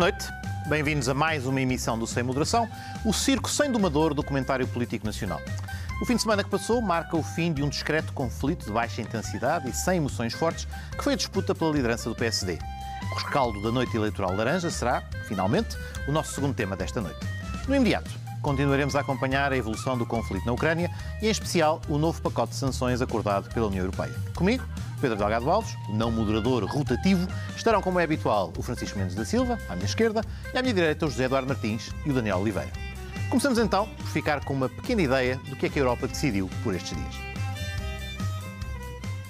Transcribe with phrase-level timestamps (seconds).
[0.00, 0.32] Noite.
[0.66, 2.66] Bem-vindos a mais uma emissão do Sem Moderação,
[3.04, 5.42] o circo sem domador do comentário político nacional.
[6.00, 9.02] O fim de semana que passou marca o fim de um discreto conflito de baixa
[9.02, 10.66] intensidade e sem emoções fortes,
[10.96, 12.58] que foi a disputa pela liderança do PSD.
[13.12, 15.76] O rescaldo da noite eleitoral laranja será, finalmente,
[16.08, 17.20] o nosso segundo tema desta noite.
[17.68, 18.10] No imediato,
[18.42, 20.90] continuaremos a acompanhar a evolução do conflito na Ucrânia
[21.20, 24.14] e, em especial, o novo pacote de sanções acordado pela União Europeia.
[24.34, 24.64] Comigo,
[25.00, 27.26] Pedro Delgado Alves, não moderador rotativo,
[27.56, 30.22] estarão, como é habitual, o Francisco Mendes da Silva, à minha esquerda,
[30.52, 32.70] e à minha direita, o José Eduardo Martins e o Daniel Oliveira.
[33.28, 36.50] Começamos então por ficar com uma pequena ideia do que é que a Europa decidiu
[36.62, 37.30] por estes dias.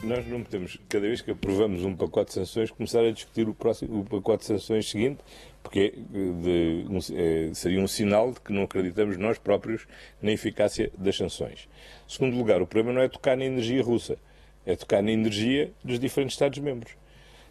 [0.02, 3.52] Nós não podemos, cada vez que aprovamos um pacote de sanções, começar a discutir o,
[3.52, 5.20] próximo, o pacote de sanções seguinte,
[5.62, 9.86] porque de, um, é, seria um sinal de que não acreditamos nós próprios
[10.20, 11.68] na eficácia das sanções.
[12.08, 14.16] Segundo lugar, o problema não é tocar na energia russa
[14.64, 16.92] é tocar na energia dos diferentes Estados-membros.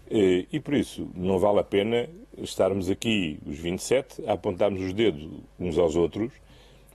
[0.10, 4.94] Eh, e por isso não vale a pena estarmos aqui, os 27, a apontarmos os
[4.94, 5.28] dedos
[5.60, 6.32] uns aos outros,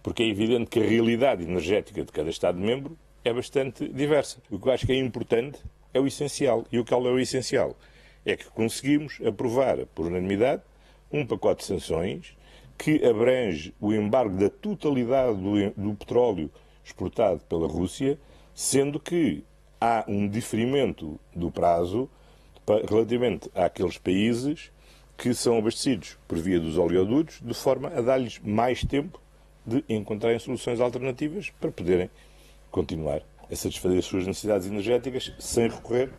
[0.02, 4.38] porque é evidente que a realidade energética de cada Estado-membro é bastante diversa.
[4.50, 5.58] O que eu acho que é importante
[5.92, 6.66] é o essencial.
[6.70, 7.76] E o que é o essencial?
[8.24, 10.62] É que conseguimos aprovar por unanimidade
[11.14, 12.36] um pacote de sanções
[12.76, 16.50] que abrange o embargo da totalidade do, do petróleo
[16.84, 18.18] exportado pela Rússia,
[18.52, 19.44] sendo que
[19.80, 22.10] há um diferimento do prazo
[22.88, 24.72] relativamente àqueles países
[25.16, 29.20] que são abastecidos por via dos oleodutos, de forma a dar-lhes mais tempo
[29.64, 32.10] de encontrarem soluções alternativas para poderem
[32.72, 36.10] continuar a satisfazer as suas necessidades energéticas sem recorrer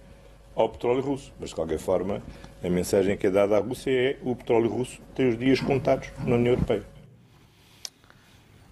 [0.55, 1.31] ao petróleo russo.
[1.39, 2.21] Mas, de qualquer forma,
[2.63, 6.09] a mensagem que é dada à Rússia é o petróleo russo tem os dias contados
[6.19, 6.83] na União Europeia.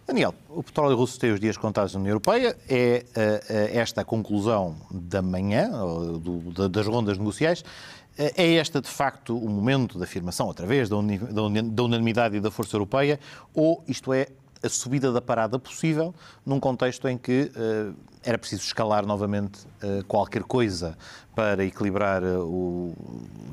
[0.05, 2.57] Daniel, o petróleo russo tem os dias contados na União Europeia.
[2.67, 7.61] É uh, esta a conclusão da manhã, do, das rondas negociais.
[7.61, 10.49] Uh, é esta, de facto, o momento da afirmação,
[10.97, 13.19] uni, da unanimidade e da força europeia?
[13.53, 14.27] Ou isto é
[14.63, 16.15] a subida da parada possível
[16.45, 17.93] num contexto em que uh,
[18.23, 20.97] era preciso escalar novamente uh, qualquer coisa
[21.35, 22.95] para equilibrar uh, o,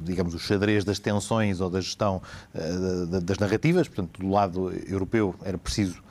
[0.03, 2.23] digamos, o xadrez das tensões ou da gestão
[3.23, 3.89] das narrativas.
[3.89, 6.03] Portanto, do lado europeu era preciso,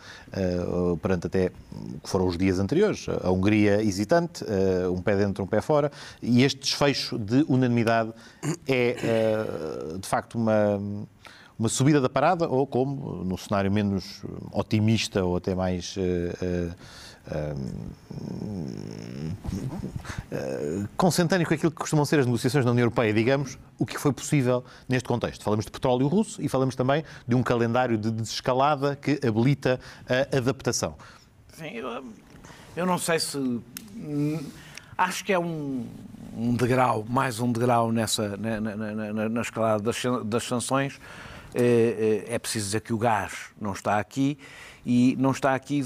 [1.01, 4.43] perante até que foram os dias anteriores, a Hungria hesitante,
[4.91, 8.13] um pé dentro, um pé fora, e este desfecho de unanimidade
[8.67, 8.95] é,
[9.99, 10.79] de facto, uma
[11.59, 16.73] uma subida da parada ou como, no cenário menos otimista ou até mais uh,
[20.31, 23.99] uh, consentâneo com aquilo que costumam ser as negociações na União Europeia, digamos, o que
[23.99, 25.43] foi possível neste contexto.
[25.43, 30.37] Falamos de petróleo russo e falamos também de um calendário de desescalada que habilita a
[30.37, 30.95] adaptação.
[31.57, 32.05] Sim, eu,
[32.77, 33.59] eu não sei se.
[34.97, 35.85] Acho que é um,
[36.37, 40.99] um degrau, mais um degrau nessa, na, na, na, na escalada das, das sanções
[41.53, 44.37] é, é, é preciso dizer que o gás não está aqui
[44.85, 45.83] e não está aqui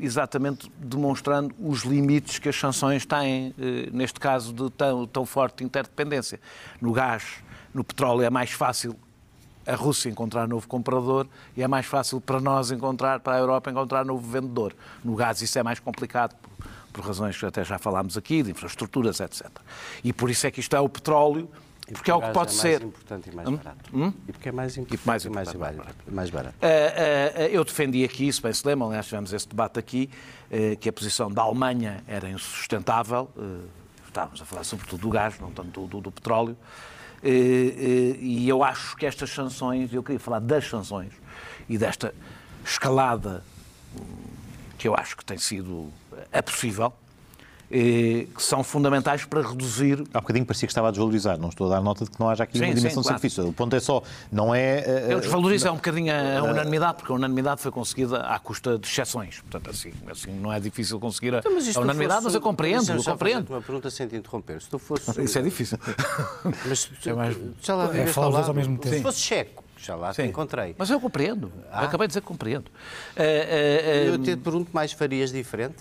[0.00, 5.64] exatamente demonstrando os limites que as sanções têm, eh, neste caso de tão, tão forte
[5.64, 6.40] interdependência.
[6.80, 7.24] No gás,
[7.74, 8.96] no petróleo é mais fácil
[9.66, 11.26] a Rússia encontrar novo comprador
[11.56, 14.74] e é mais fácil para nós encontrar, para a Europa encontrar novo vendedor.
[15.04, 16.50] No gás isso é mais complicado por,
[16.92, 19.46] por razões que até já falámos aqui, de infraestruturas, etc.
[20.02, 21.50] E por isso é que isto é o petróleo
[21.88, 22.68] e porque, é o que pode é ser.
[22.68, 23.56] mais importante e mais hum?
[23.56, 23.90] barato.
[23.96, 24.12] Hum?
[24.28, 25.96] E porque é mais importante e mais, e mais, mais barato.
[26.06, 26.56] Mais barato.
[26.56, 30.10] Uh, uh, eu defendi aqui isso, bem se lembram, aliás, tivemos esse debate aqui,
[30.50, 33.30] uh, que a posição da Alemanha era insustentável.
[34.06, 36.56] estávamos a falar sobretudo do gás, não tanto do, do, do petróleo.
[37.22, 41.12] e eu acho que estas sanções, eu queria falar das sanções
[41.68, 42.14] e desta
[42.64, 43.42] escalada
[43.96, 44.04] hum,
[44.76, 45.92] que eu acho que tem sido
[46.32, 47.07] a possível eh,
[47.68, 50.02] que são fundamentais para reduzir.
[50.14, 52.28] Há bocadinho parecia que estava a desvalorizar, não estou a dar nota de que não
[52.28, 53.20] haja aqui sim, uma dimensão sim, claro.
[53.20, 53.48] de sacrifício.
[53.48, 54.02] O ponto é só,
[54.32, 54.84] não é.
[54.86, 58.78] Uh, Eu desvalorizo um bocadinho a, a unanimidade, porque a unanimidade foi conseguida à custa
[58.78, 59.40] de exceções.
[59.40, 62.40] Portanto, assim, assim não é difícil conseguir a, então, mas a unanimidade, fosse, mas eu
[62.40, 62.92] compreendo.
[62.92, 63.50] Eu compreendo.
[63.50, 64.62] uma pergunta sem te interromper.
[64.62, 65.08] Se tu fosse.
[65.22, 65.78] Isso é difícil.
[66.66, 67.36] mas é mais...
[67.60, 68.96] já lá é, falar ao mesmo tempo.
[68.96, 70.74] Se fosse checo, já lá te encontrei.
[70.78, 71.52] Mas eu compreendo.
[71.70, 71.84] Ah.
[71.84, 72.68] acabei de dizer que compreendo.
[72.68, 75.76] Uh, uh, eu te pergunto, mais farias diferente?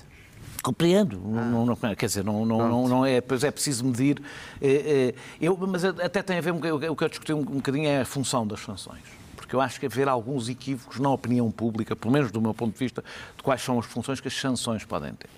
[0.67, 1.45] Compreendo, ah.
[1.45, 4.21] não, não, quer dizer, não, não, não, é, pois é preciso medir.
[4.61, 8.01] É, é, eu, mas até tem a ver, o que eu discuti um, bocadinho é
[8.01, 8.99] a função das sanções.
[9.37, 12.73] Porque eu acho que haver alguns equívocos na opinião pública, pelo menos do meu ponto
[12.73, 13.01] de vista,
[13.37, 15.29] de quais são as funções que as sanções podem ter.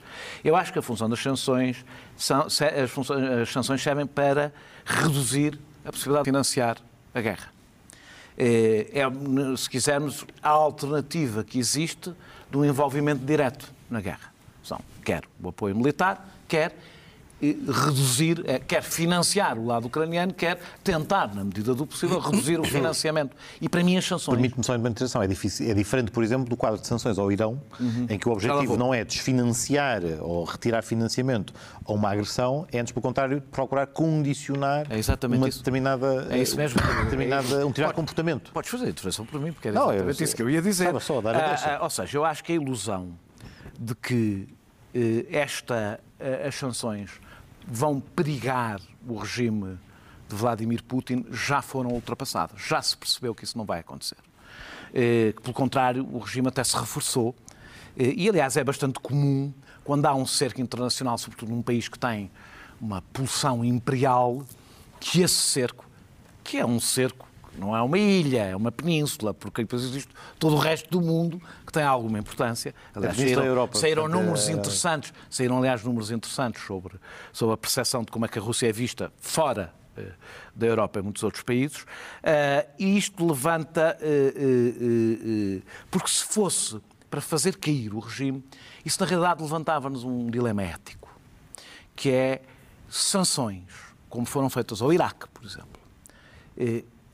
[0.44, 1.86] Eu acho que a função das sanções,
[2.18, 4.52] são, as, funções, as sanções servem para
[4.84, 6.78] reduzir a possibilidade de financiar
[7.14, 7.54] a guerra.
[8.36, 12.12] É, é, se quisermos, a alternativa que existe
[12.50, 14.29] do envolvimento direto na guerra.
[14.69, 16.75] São quer o apoio militar, quer
[17.42, 22.66] reduzir, é, quer financiar o lado ucraniano, quer tentar, na medida do possível, reduzir o
[22.66, 23.36] financiamento.
[23.62, 24.36] E para mim as sanções...
[24.36, 25.24] Permite-me só uma intervenção.
[25.24, 28.07] É, difícil, é diferente, por exemplo, do quadro de sanções ao Irão, uhum.
[28.10, 31.54] em que o objetivo não é desfinanciar ou retirar financiamento
[31.86, 35.60] a uma agressão, é antes, pelo contrário, procurar condicionar é uma isso.
[35.60, 36.80] determinada, é isso mesmo.
[37.06, 38.51] determinada, um determinado Pode, comportamento.
[38.51, 40.62] Podes fazer a intervenção por mim, porque era não, exatamente eu, isso que eu ia
[40.62, 41.00] dizer.
[41.00, 43.13] Só dar a ah, ah, ou seja, eu acho que a ilusão
[43.80, 44.59] de que eh,
[45.31, 47.12] esta, eh, as sanções
[47.68, 49.77] vão perigar o regime
[50.27, 52.62] de Vladimir Putin já foram ultrapassadas.
[52.62, 54.18] Já se percebeu que isso não vai acontecer.
[54.94, 57.36] Eh, pelo contrário, o regime até se reforçou.
[57.97, 59.53] Eh, e, aliás, é bastante comum,
[59.83, 62.31] quando há um cerco internacional, sobretudo num país que tem
[62.81, 64.44] uma pulsão imperial,
[65.00, 65.86] que esse cerco,
[66.44, 67.29] que é um cerco
[67.60, 70.10] não é uma ilha, é uma península, porque depois existe
[70.40, 72.74] todo o resto do mundo que tem alguma importância.
[72.96, 74.54] Aliás, saíram, Europa, saíram números é...
[74.54, 76.96] interessantes, saíram, aliás, números interessantes sobre,
[77.32, 80.12] sobre a percepção de como é que a Rússia é vista fora eh,
[80.56, 83.98] da Europa e muitos outros países, uh, e isto levanta.
[84.02, 85.62] Uh,
[85.92, 86.80] porque se fosse
[87.10, 88.44] para fazer cair o regime,
[88.86, 91.10] isso na realidade levantava-nos um dilema ético,
[91.96, 92.42] que é
[92.90, 93.64] sanções,
[94.10, 95.80] como foram feitas ao Iraque, por exemplo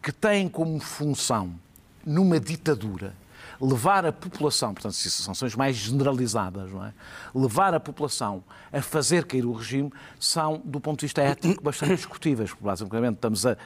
[0.05, 1.59] que têm como função,
[2.05, 3.15] numa ditadura,
[3.59, 6.93] levar a população, portanto, se são sanções mais generalizadas, não é?
[7.33, 11.95] levar a população a fazer cair o regime, são, do ponto de vista ético, bastante
[11.95, 13.57] discutíveis, basicamente estamos a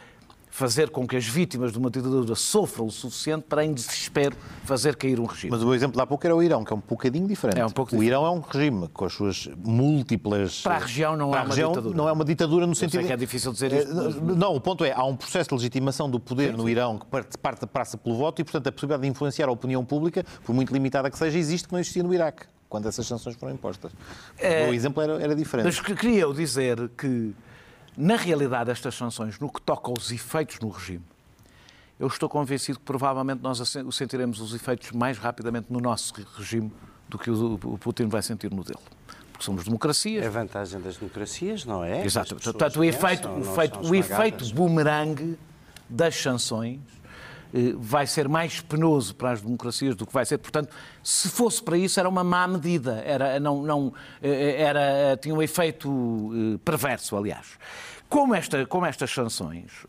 [0.50, 4.96] fazer com que as vítimas de uma ditadura sofram o suficiente para, em desespero, fazer
[4.96, 5.51] cair um regime.
[5.51, 7.60] Mas o exemplo de há pouco era o Irão, que é um bocadinho diferente.
[7.60, 10.62] É um pouco o Irão é um regime com as suas múltiplas...
[10.62, 11.98] Para a região não é uma região, ditadura.
[11.98, 13.00] Não é uma ditadura no Eu sentido...
[13.00, 13.94] Sei que é difícil dizer isto.
[13.94, 14.38] Mas...
[14.38, 17.06] Não, o ponto é, há um processo de legitimação do poder sim, no Irão que
[17.06, 20.54] parte, parte passa pelo voto e, portanto, a possibilidade de influenciar a opinião pública, por
[20.54, 23.92] muito limitada que seja, existe que não existia no Iraque, quando essas sanções foram impostas.
[24.38, 24.69] É...
[24.69, 25.66] O exemplo era, era diferente.
[25.66, 27.34] Mas queria eu dizer que,
[28.00, 31.04] na realidade, estas sanções, no que toca aos efeitos no regime,
[32.00, 33.62] eu estou convencido que provavelmente nós
[33.92, 36.72] sentiremos os efeitos mais rapidamente no nosso regime
[37.10, 38.80] do que o Putin vai sentir no dele.
[39.34, 40.24] Porque somos democracias.
[40.24, 42.06] É a vantagem das democracias, não é?
[42.06, 42.38] Exato.
[42.38, 45.38] Portanto, o efeito, o efeito, o efeito boomerang
[45.90, 46.80] das sanções
[47.78, 50.38] vai ser mais penoso para as democracias do que vai ser.
[50.38, 50.74] Portanto,
[51.04, 53.01] se fosse para isso, era uma má medida.
[53.06, 57.57] Era, não, não, eh, era, tinha um efeito eh, perverso, aliás.
[58.07, 59.86] Como, esta, como estas sanções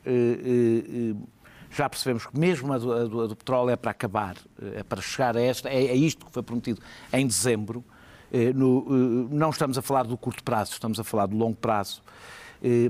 [1.70, 4.80] já percebemos que mesmo a do, a do, a do petróleo é para acabar, eh,
[4.80, 6.80] é para chegar a esta, é, é isto que foi prometido
[7.12, 7.84] em dezembro.
[8.32, 8.86] Eh, no,
[9.30, 12.02] eh, não estamos a falar do curto prazo, estamos a falar do longo prazo,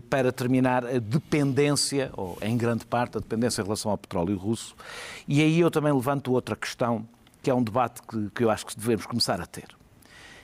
[0.09, 4.75] para terminar a dependência, ou em grande parte, a dependência em relação ao petróleo russo.
[5.29, 7.07] E aí eu também levanto outra questão,
[7.43, 9.69] que é um debate que, que eu acho que devemos começar a ter.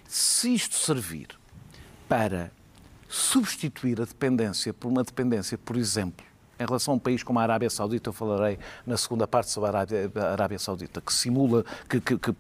[0.09, 1.29] Se isto servir
[2.09, 2.51] para
[3.09, 6.25] substituir a dependência por uma dependência, por exemplo,
[6.59, 9.69] em relação a um país como a Arábia Saudita, eu falarei na segunda parte sobre
[9.69, 12.33] a Arábia, a Arábia Saudita, que simula, que, que, que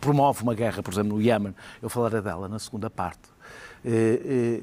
[0.00, 3.22] promove uma guerra, por exemplo, no Iémen, eu falarei dela na segunda parte.
[3.84, 4.60] Eh, eh,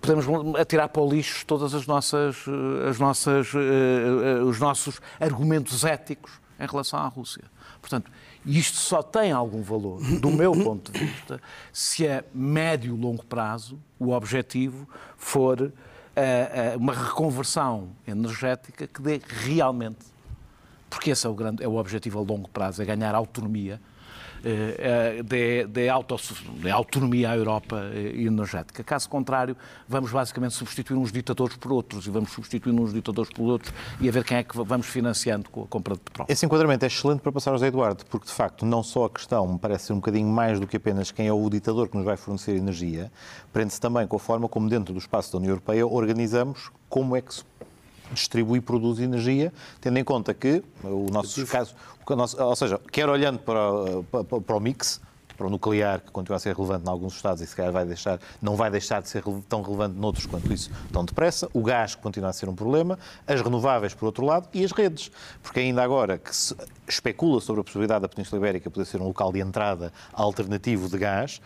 [0.00, 0.24] podemos
[0.58, 3.48] atirar para o lixo todas as nossas, eh, as nossas,
[4.46, 7.44] os nossos argumentos éticos em relação à Rússia.
[7.80, 8.10] Portanto,
[8.46, 11.40] isto só tem algum valor, do meu ponto de vista,
[11.72, 15.72] se a médio e longo prazo o objetivo for
[16.78, 20.04] uma reconversão energética que dê realmente,
[20.88, 23.80] porque esse é o, grande, é o objetivo a longo prazo, é ganhar autonomia
[24.44, 25.88] eh, eh, de
[26.70, 28.84] autonomia à Europa eh, energética.
[28.84, 29.56] Caso contrário,
[29.88, 34.08] vamos basicamente substituir uns ditadores por outros e vamos substituir uns ditadores por outros e
[34.08, 36.30] a ver quem é que vamos financiando com a compra de petróleo.
[36.30, 39.10] Esse enquadramento é excelente para passar ao José Eduardo, porque de facto não só a
[39.10, 41.96] questão me parece ser um bocadinho mais do que apenas quem é o ditador que
[41.96, 43.10] nos vai fornecer energia,
[43.52, 47.22] prende-se também com a forma como dentro do espaço da União Europeia organizamos como é
[47.22, 47.44] que se
[48.12, 51.74] distribui e produz energia, tendo em conta que o nosso caso,
[52.06, 55.00] o nosso, ou seja, quer olhando para, para, para o mix,
[55.36, 57.84] para o nuclear, que continua a ser relevante em alguns estados e se calhar vai
[57.84, 61.94] deixar, não vai deixar de ser tão relevante noutros quanto isso tão depressa, o gás,
[61.94, 65.10] que continua a ser um problema, as renováveis, por outro lado, e as redes.
[65.42, 66.54] Porque ainda agora que se
[66.86, 70.98] especula sobre a possibilidade da Península Ibérica poder ser um local de entrada alternativo de
[70.98, 71.40] gás,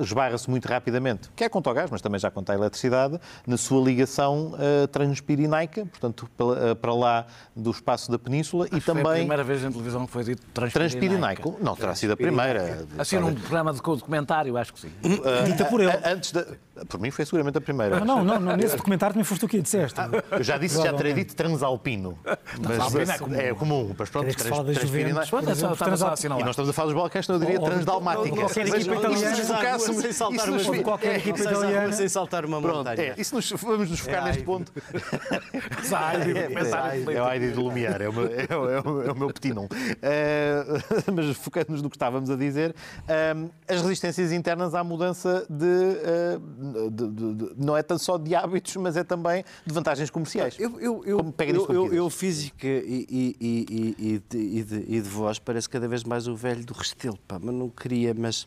[0.00, 3.82] esbarra-se muito rapidamente, quer quanto ao gás, mas também já quanto à eletricidade, na sua
[3.82, 9.04] ligação uh, transpirinaica, portanto, para, uh, para lá do espaço da Península Acho e também...
[9.04, 10.98] Foi a primeira vez na televisão que foi dito transpirinaico.
[10.98, 11.56] Transpirinaico?
[11.60, 12.86] Não terá sido a primeira.
[12.98, 14.92] Assim, num programa de documentário, acho que sim.
[15.04, 15.92] Uh, Dita por ele.
[16.04, 16.46] Antes da...
[16.88, 18.00] Por mim foi seguramente a primeira.
[18.00, 19.98] Não, não, não, nesse documentário também foste o que disseste.
[20.30, 22.18] Eu já disse, já terei dito transalpino.
[22.60, 23.36] Mas é comum.
[23.36, 23.94] É comum.
[23.98, 27.40] Mas pronto, trans, fala das Juventus, e nós estamos a falar dos Balcãs, então eu
[27.40, 28.36] diria transdalmática.
[28.36, 29.92] Qualquer equipa italiana.
[29.92, 31.92] Sem saltar uma qualquer equipa italiana.
[31.92, 33.14] Sem saltar uma montanha.
[33.16, 34.72] Isso nos, vamos nos focar neste ponto.
[37.16, 39.66] É o Heidi de Lumiar, é o meu, é o meu petinon.
[41.14, 42.74] Mas focando-nos no que estávamos a dizer,
[43.68, 48.76] as resistências internas à mudança de de, de, de, não é tanto só de hábitos,
[48.76, 50.56] mas é também de vantagens comerciais.
[50.58, 55.00] Eu, eu, eu, Como pega eu, eu, eu física e, e, e, e, de, e
[55.00, 58.46] de voz parece cada vez mais o velho do Restelo, pá, mas não queria, mas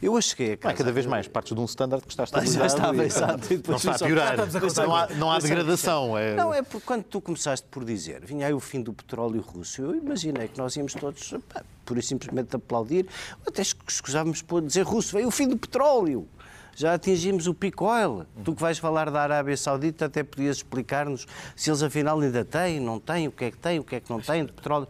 [0.00, 0.72] eu cheguei a casa...
[0.72, 2.60] Não, cada vez mais partes de um standard que está estabilizado.
[2.60, 3.48] Já estava, exato.
[3.68, 4.36] Não está a piorar.
[4.76, 6.18] Não há, não há degradação.
[6.18, 6.34] É...
[6.34, 9.82] Não, é porque quando tu começaste por dizer, vinha aí o fim do petróleo russo,
[9.82, 13.06] eu imaginei que nós íamos todos, pá, pura e simplesmente aplaudir,
[13.46, 16.28] até escusávamos por dizer russo, veio o fim do petróleo
[16.74, 18.26] já atingimos o pico oil.
[18.44, 21.26] Tu que vais falar da Arábia Saudita, até podias explicar-nos
[21.56, 24.00] se eles afinal ainda têm, não têm, o que é que têm, o que é
[24.00, 24.88] que não têm de petróleo.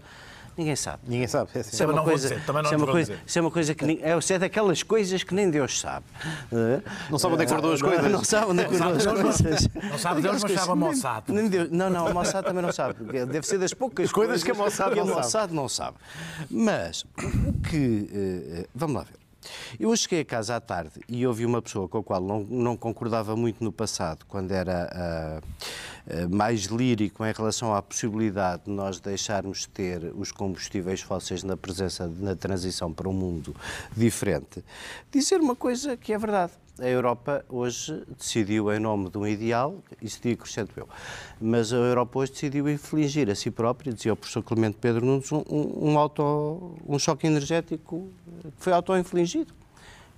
[0.57, 1.03] Ninguém sabe.
[1.07, 1.51] Ninguém sabe.
[1.55, 1.71] É assim.
[1.71, 3.75] Isso é uma coisa, dizer, também não isso é uma coisa, isso é uma coisa
[3.75, 6.05] que é, é daquelas coisas que nem Deus sabe.
[7.11, 8.13] Não sabe onde é que guardou as coisas.
[8.13, 9.69] Não sabe onde é que guardou as coisas.
[9.91, 11.25] Não sabe Deus, mas sabe a Mossad.
[11.71, 13.03] Não, não, a Mossad também não sabe.
[13.27, 14.95] Deve ser das poucas coisas que a Mossad
[15.53, 15.97] não sabe.
[16.51, 19.22] Mas o que eh, eh, vamos lá ver.
[19.79, 22.77] Eu cheguei a casa à tarde e ouvi uma pessoa com a qual não, não
[22.77, 28.71] concordava muito no passado, quando era uh, uh, mais lírico em relação à possibilidade de
[28.71, 33.55] nós deixarmos de ter os combustíveis fósseis na presença, na transição para um mundo
[33.97, 34.65] diferente,
[35.11, 39.77] dizer uma coisa que é verdade a Europa hoje decidiu, em nome de um ideal,
[40.01, 40.89] isso digo acrescento eu,
[41.41, 45.31] mas a Europa hoje decidiu infligir a si própria, dizia o professor Clemente Pedro Nunes,
[45.33, 48.11] um, um, auto, um choque energético
[48.43, 49.53] que foi auto-infligido.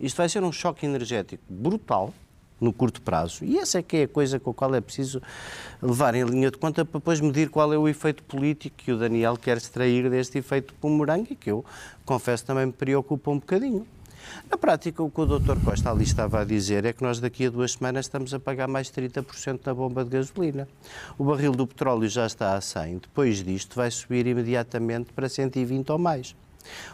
[0.00, 2.12] Isto vai ser um choque energético brutal,
[2.60, 3.44] no curto prazo.
[3.44, 5.20] E essa é que é a coisa com a qual é preciso
[5.82, 8.96] levar em linha de conta para depois medir qual é o efeito político que o
[8.96, 11.64] Daniel quer extrair deste efeito bumerangue, que eu
[12.04, 13.86] confesso também me preocupa um bocadinho.
[14.50, 15.58] Na prática, o que o Dr.
[15.64, 18.68] Costa ali estava a dizer é que nós daqui a duas semanas estamos a pagar
[18.68, 20.68] mais 30% na bomba de gasolina.
[21.18, 25.90] O barril do petróleo já está a 100, depois disto vai subir imediatamente para 120
[25.90, 26.34] ou mais.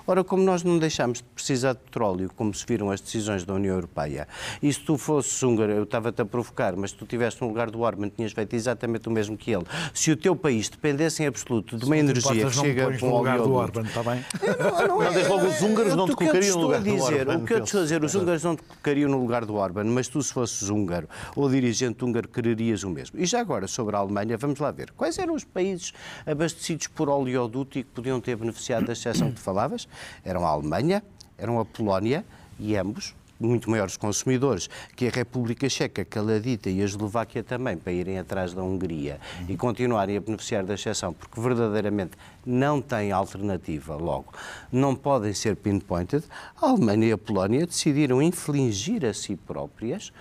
[0.07, 3.55] Ora, como nós não deixamos de precisar de petróleo, como se viram as decisões da
[3.55, 4.27] União Europeia,
[4.62, 7.71] e se tu fosses húngaro, eu estava-te a provocar, mas se tu estivesse no lugar
[7.71, 9.65] do Orban, tinhas feito exatamente o mesmo que ele.
[9.95, 13.39] Se o teu país dependesse em absoluto de uma energia que chega para o lugar
[13.39, 14.25] do Orban, está bem?
[14.59, 17.43] Não, não, não, desde logo os húngaros não te colocariam no lugar dizer, do Orban.
[17.43, 19.55] O que eu te estou a dizer, os húngaros não te colocariam no lugar do
[19.55, 23.19] Orban, mas tu, se fosses húngaro ou dirigente húngaro, quererias o mesmo.
[23.19, 24.91] E já agora, sobre a Alemanha, vamos lá ver.
[24.93, 25.93] Quais eram os países
[26.27, 29.88] abastecidos por oleoduto e que podiam ter beneficiado da exceção que tu falavas?
[30.25, 31.02] eram a Alemanha,
[31.37, 32.25] eram a Polónia
[32.59, 37.90] e ambos muito maiores consumidores que a República Checa, Caladita e a Eslováquia também, para
[37.90, 42.12] irem atrás da Hungria e continuarem a beneficiar da exceção, porque verdadeiramente
[42.45, 44.35] não têm alternativa logo,
[44.71, 46.23] não podem ser pinpointed,
[46.61, 50.12] a Alemanha e a Polónia decidiram infligir a si próprias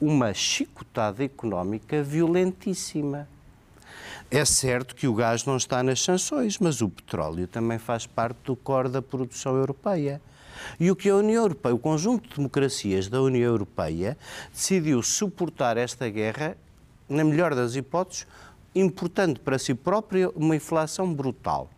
[0.00, 3.28] uma chicotada económica violentíssima.
[4.30, 8.38] É certo que o gás não está nas sanções, mas o petróleo também faz parte
[8.44, 10.20] do core da produção europeia.
[10.80, 14.16] E o que a União Europeia, o conjunto de democracias da União Europeia,
[14.52, 16.56] decidiu suportar esta guerra,
[17.08, 18.26] na melhor das hipóteses,
[18.74, 21.70] importando para si própria uma inflação brutal.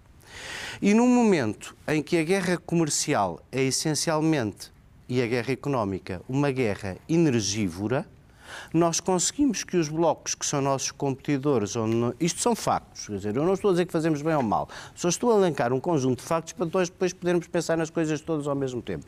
[0.80, 4.72] E num momento em que a guerra comercial é essencialmente,
[5.08, 8.06] e a guerra económica, uma guerra energívora,
[8.72, 13.36] nós conseguimos que os blocos que são nossos competidores, onde isto são factos, quer dizer,
[13.36, 15.80] eu não estou a dizer que fazemos bem ou mal, só estou a elencar um
[15.80, 19.06] conjunto de factos para nós depois podermos pensar nas coisas todas ao mesmo tempo.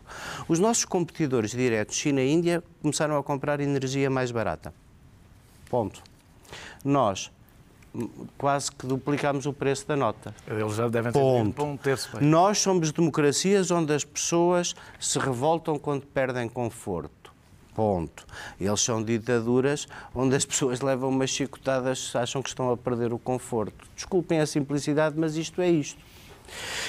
[0.49, 4.73] Os nossos competidores diretos, China e Índia, começaram a comprar energia mais barata.
[5.69, 6.03] Ponto.
[6.85, 7.31] Nós
[8.37, 10.35] quase que duplicamos o preço da nota.
[10.47, 11.63] Eles já devem ter Ponto.
[11.63, 12.23] um terço.
[12.23, 17.18] Nós somos democracias onde as pessoas se revoltam quando perdem conforto.
[17.79, 18.27] Ponto.
[18.61, 23.21] Eles são ditaduras onde as pessoas levam umas chicotadas, acham que estão a perder o
[23.21, 23.87] conforto.
[23.95, 26.03] Desculpem a simplicidade, mas isto é isto.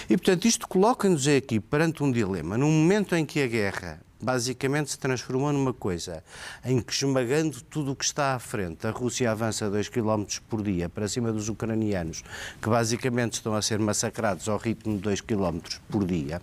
[0.09, 2.57] E, portanto, isto coloca-nos aqui perante um dilema.
[2.57, 6.23] Num momento em que a guerra basicamente se transformou numa coisa
[6.65, 10.61] em que, esmagando tudo o que está à frente, a Rússia avança 2 km por
[10.61, 12.23] dia para cima dos ucranianos,
[12.61, 15.59] que basicamente estão a ser massacrados ao ritmo de 2 km
[15.89, 16.41] por dia.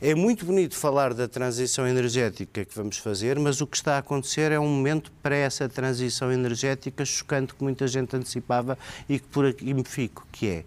[0.00, 3.98] É muito bonito falar da transição energética que vamos fazer, mas o que está a
[3.98, 8.76] acontecer é um momento para essa transição energética chocante que muita gente antecipava
[9.08, 10.64] e que por aqui me fico, que é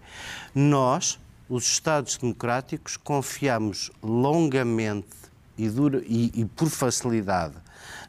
[0.54, 1.18] nós,
[1.48, 5.25] os Estados democráticos, confiamos longamente
[5.56, 7.54] e, dura, e, e por facilidade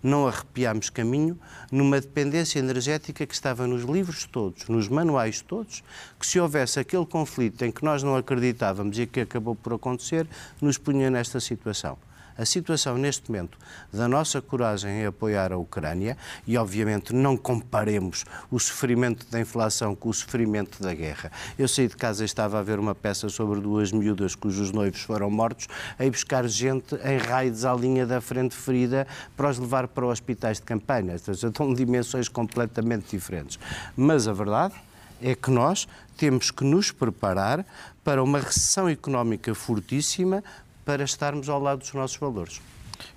[0.01, 1.37] não arrepiámos caminho
[1.71, 5.83] numa dependência energética que estava nos livros todos, nos manuais todos,
[6.19, 10.27] que se houvesse aquele conflito em que nós não acreditávamos e que acabou por acontecer,
[10.61, 11.97] nos punha nesta situação.
[12.37, 13.57] A situação neste momento
[13.91, 19.95] da nossa coragem em apoiar a Ucrânia, e obviamente não comparemos o sofrimento da inflação
[19.95, 21.31] com o sofrimento da guerra.
[21.57, 25.01] Eu saí de casa e estava a ver uma peça sobre duas miúdas cujos noivos
[25.01, 25.67] foram mortos,
[25.97, 30.05] a ir buscar gente em raids à linha da frente ferida para os levar para
[30.05, 31.15] hospitais de campanha.
[31.15, 33.57] Estão dimensões completamente diferentes.
[33.95, 34.75] Mas a verdade
[35.21, 37.65] é que nós temos que nos preparar
[38.03, 40.43] para uma recessão económica fortíssima
[40.87, 42.61] para estarmos ao lado dos nossos valores.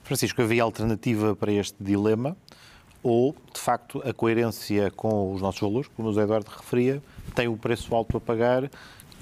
[0.03, 2.37] Francisco, havia alternativa para este dilema
[3.01, 7.01] ou, de facto, a coerência com os nossos valores, como o José Eduardo referia,
[7.33, 8.69] tem o preço alto a pagar,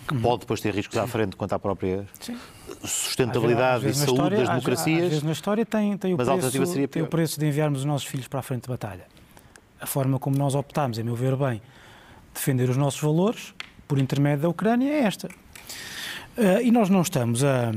[0.08, 0.22] que Uhum.
[0.22, 2.06] pode depois ter riscos à frente quanto à própria
[2.82, 5.08] sustentabilidade Às vezes e saúde história- das às- Às democracias.
[5.10, 7.46] vezes na história tem, tem, o, Mas a alternativa preço, seria tem o preço de
[7.46, 9.04] enviarmos os nossos filhos para a frente de batalha.
[9.78, 11.60] A forma como nós optámos, a meu ver bem,
[12.34, 13.52] defender os nossos valores,
[13.86, 15.28] por intermédio da Ucrânia, é esta.
[16.38, 17.70] Ah, e nós não estamos a.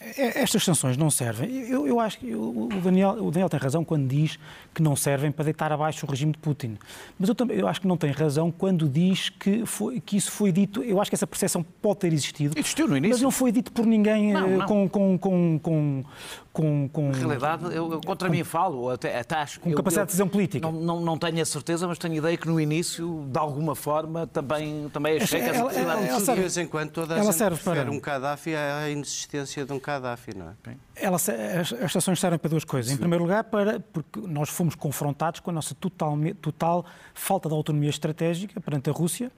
[0.00, 1.50] é- Estas sanções não servem.
[1.68, 4.38] Eu, eu acho que o o Daniel, o Daniel tem razão quando diz
[4.74, 6.76] que não servem para deitar abaixo o regime de Putin.
[7.18, 10.30] Mas eu, também, eu acho que não tem razão quando diz que, foi, que isso
[10.30, 10.82] foi dito.
[10.82, 12.58] Eu acho que essa percepção pode ter existido.
[12.58, 13.14] Existiu no início.
[13.14, 14.66] Mas não foi dito por ninguém Não, eh, não.
[14.66, 14.88] com.
[14.88, 16.04] com, com, com,
[16.52, 20.02] com, com Na realidade, eu, eu contra mim falo, até, até acho Com eu- capacidade
[20.02, 20.60] eu de decisão política.
[20.70, 24.26] Não, não, não tenho a certeza, mas tenho ideia que no início, de alguma forma,
[24.26, 27.14] também, também achei que essa Ela- possibilidade ela- ela de serve- vez em quando toda
[27.14, 30.76] a ela gente serve para- um Gaddafi à inexistência de um Gaddafi, não é?
[30.94, 32.92] Ela, se- as, as estações servem para duas coisas.
[32.92, 37.54] Em primeiro lugar, para, porque nós fomos confrontados com a nossa total, total falta de
[37.54, 39.30] autonomia estratégica perante a Rússia,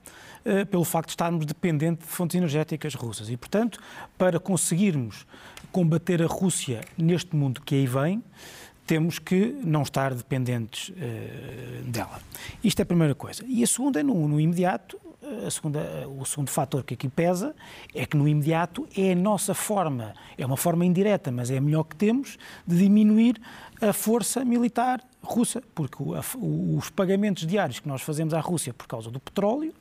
[0.44, 3.30] eh, pelo facto de estarmos dependentes de fontes energéticas russas.
[3.30, 3.78] E, portanto,
[4.18, 5.26] para conseguirmos
[5.70, 8.22] combater a Rússia neste mundo que aí vem,
[8.86, 12.20] temos que não estar dependentes eh, dela.
[12.64, 13.44] Isto é a primeira coisa.
[13.46, 14.98] E a segunda é no, no imediato,
[15.46, 17.54] a segunda, o segundo fator que aqui pesa
[17.94, 21.60] é que no imediato é a nossa forma, é uma forma indireta, mas é a
[21.60, 23.40] melhor que temos, de diminuir
[23.80, 28.72] a força militar russa, porque o- o- os pagamentos diários que nós fazemos à Rússia
[28.72, 29.74] por causa do petróleo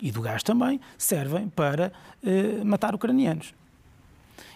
[0.00, 1.92] e do gás também servem para
[2.24, 3.54] eh, matar ucranianos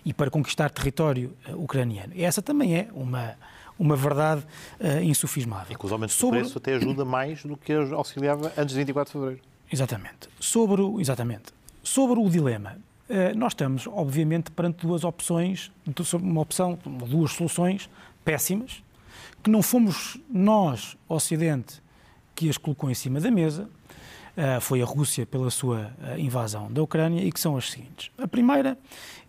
[0.05, 2.12] e para conquistar território eh, ucraniano.
[2.16, 3.35] Essa também é uma,
[3.79, 4.44] uma verdade
[4.81, 5.77] eh, insufismável.
[5.81, 9.12] E os aumentos Sobre- preço até ajuda mais do que auxiliava antes de 24 de
[9.18, 9.54] fevereiro.
[9.70, 10.29] Exatamente.
[10.38, 11.53] Sobre o, exatamente.
[11.83, 15.70] Sobre o dilema, eh, nós estamos, obviamente, perante duas opções,
[16.14, 17.90] uma opção, duas soluções
[18.24, 18.83] péssimas,
[19.42, 21.83] que não fomos nós, Ocidente,
[22.35, 23.68] que as colocou em cima da mesa,
[24.37, 28.11] eh, foi a Rússia pela sua eh, invasão da Ucrânia, e que são as seguintes.
[28.16, 28.79] A primeira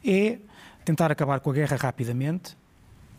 [0.04, 0.40] é
[0.86, 2.58] tentar acabar com a guerra rapidamente,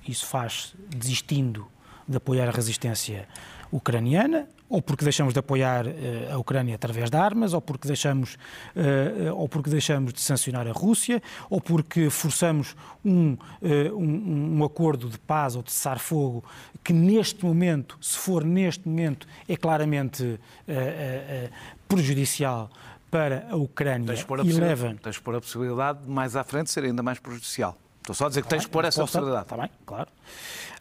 [0.09, 1.67] isso faz desistindo
[2.09, 3.29] de apoiar a resistência
[3.71, 8.37] ucraniana, ou porque deixamos de apoiar eh, a Ucrânia através de armas, ou porque deixamos,
[8.75, 12.75] eh, ou porque deixamos de sancionar a Rússia, ou porque forçamos
[13.05, 16.45] um, eh, um, um acordo de paz ou de cessar-fogo
[16.83, 21.51] que neste momento, se for neste momento, é claramente eh, eh, eh,
[21.89, 22.71] prejudicial
[23.11, 26.85] para a Ucrânia Tens e leva tens pôr a possibilidade de mais à frente ser
[26.85, 27.77] ainda mais prejudicial.
[28.07, 29.43] Estou só a dizer que tens de pôr essa possibilidade.
[29.43, 30.09] Está bem, claro.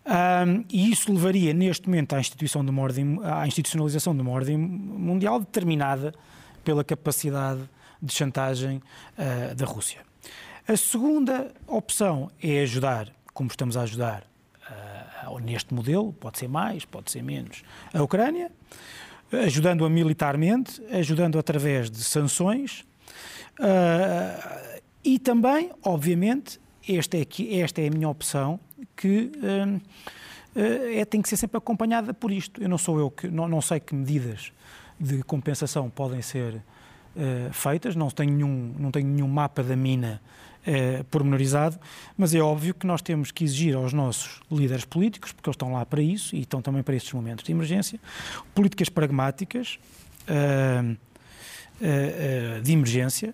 [0.06, 4.30] Ahm, e isso levaria, neste momento, à, instituição de uma ordem, à institucionalização de uma
[4.30, 6.14] ordem mundial determinada
[6.64, 7.68] pela capacidade
[8.00, 8.80] de chantagem
[9.18, 10.02] ah, da Rússia.
[10.68, 14.24] A segunda opção é ajudar, como estamos a ajudar
[14.70, 18.52] ah, neste modelo, pode ser mais, pode ser menos, a Ucrânia,
[19.34, 22.86] ajudando-a militarmente, ajudando através de sanções,
[23.60, 28.60] ah, e também, obviamente, esta é, que- esta é a minha opção,
[28.96, 29.80] que hum,
[30.56, 32.62] eh, é, tem que ser sempre acompanhada por isto.
[32.62, 34.52] Eu não sou eu que, não, não sei que medidas
[35.00, 36.62] de compensação podem ser
[37.18, 40.22] eh, feitas, não tenho nenhum, não tenho nenhum mapa da mina
[40.66, 41.78] eh, pormenorizado,
[42.18, 45.72] mas é óbvio que nós temos que exigir aos nossos líderes políticos, porque eles estão
[45.74, 48.00] lá para isso e estão também para estes momentos de emergência,
[48.54, 49.78] políticas pragmáticas
[51.82, 53.34] eh, de emergência,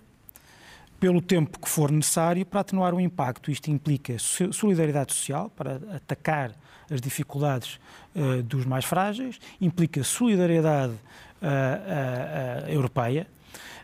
[1.02, 3.50] pelo tempo que for necessário para atenuar o impacto.
[3.50, 6.52] Isto implica so- solidariedade social para atacar
[6.88, 7.80] as dificuldades
[8.14, 10.92] eh, dos mais frágeis, implica solidariedade
[11.42, 13.26] ah, ah, europeia.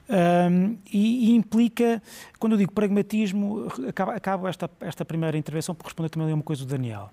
[0.09, 2.01] ahm, e, e implica,
[2.39, 6.43] quando eu digo pragmatismo, acaba, acabo esta, esta primeira intervenção por responder também a uma
[6.45, 7.11] coisa do Daniel.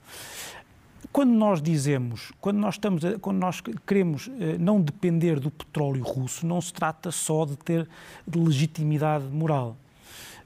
[1.12, 6.46] Quando nós dizemos, quando nós estamos, a- quando nós queremos não depender do petróleo russo,
[6.46, 7.88] não se trata só de ter
[8.28, 9.76] de legitimidade moral.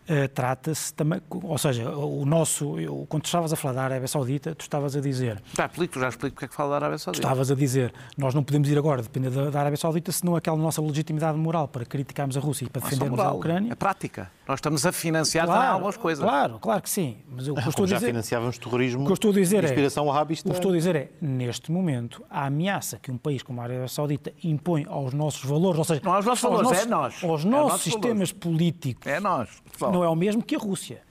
[0.09, 4.07] Uh, Trata-se também, ou seja, o nosso, eu, quando tu estavas a falar da Arábia
[4.07, 5.39] Saudita, tu estavas a dizer.
[5.55, 7.21] Já explico, já explico porque é que fala da Arábia Saudita.
[7.21, 10.35] Tu estavas a dizer, nós não podemos ir agora depender da, da Arábia Saudita, senão
[10.35, 13.71] aquela nossa legitimidade moral para criticarmos a Rússia e para defendermos moral, a Ucrânia.
[13.71, 14.31] É prática.
[14.49, 16.25] Nós estamos a financiar claro, também algumas coisas.
[16.25, 17.17] Claro, claro que sim.
[17.29, 18.07] Mas o que eu estou já dizer.
[18.07, 20.49] financiávamos terrorismo O que eu estou a dizer de é- inspiração wahhabista.
[20.49, 23.65] O que estou a dizer é, neste momento, a ameaça que um país como a
[23.65, 27.23] Arábia Saudita impõe aos nossos valores, ou seja, Não aos nossos valores, nossos, é nós.
[27.23, 29.49] aos É nossos sistemas políticos, É nós.
[29.79, 31.03] não é o mesmo que a Rússia.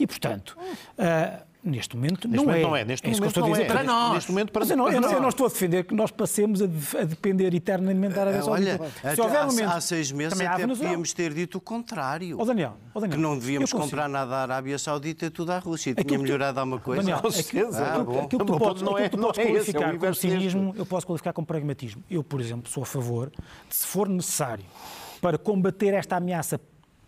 [0.00, 0.56] E, portanto,
[0.98, 2.68] ah, neste momento Neste não momento é.
[2.68, 2.84] não é.
[2.84, 3.64] Neste É momento não é.
[3.64, 4.12] para Neste- nós.
[4.14, 6.62] Neste momento para eu não, eu, não, eu não estou a defender que nós passemos
[6.62, 9.08] a, de- a depender eternamente da Arábia Olha, Saudita.
[9.08, 12.38] até houver há, momentos- há seis meses até podíamos ter dito o contrário.
[12.40, 15.58] Ó Daniel, ó Daniel, que não devíamos comprar nada à Arábia Saudita e tudo à
[15.58, 15.94] Rússia.
[15.94, 17.02] Tinha melhorado alguma coisa.
[17.02, 17.84] Daniel, Com aquilo, certeza.
[17.84, 18.24] aquilo- Ah, bom.
[18.24, 20.20] aquilo que tu podes, não é- tu não podes é esse, é qualificar como deste.
[20.30, 22.02] cinismo, eu posso qualificar como pragmatismo.
[22.10, 23.30] Eu, por exemplo, sou a favor
[23.68, 24.64] de, se for necessário,
[25.20, 26.60] para combater esta ameaça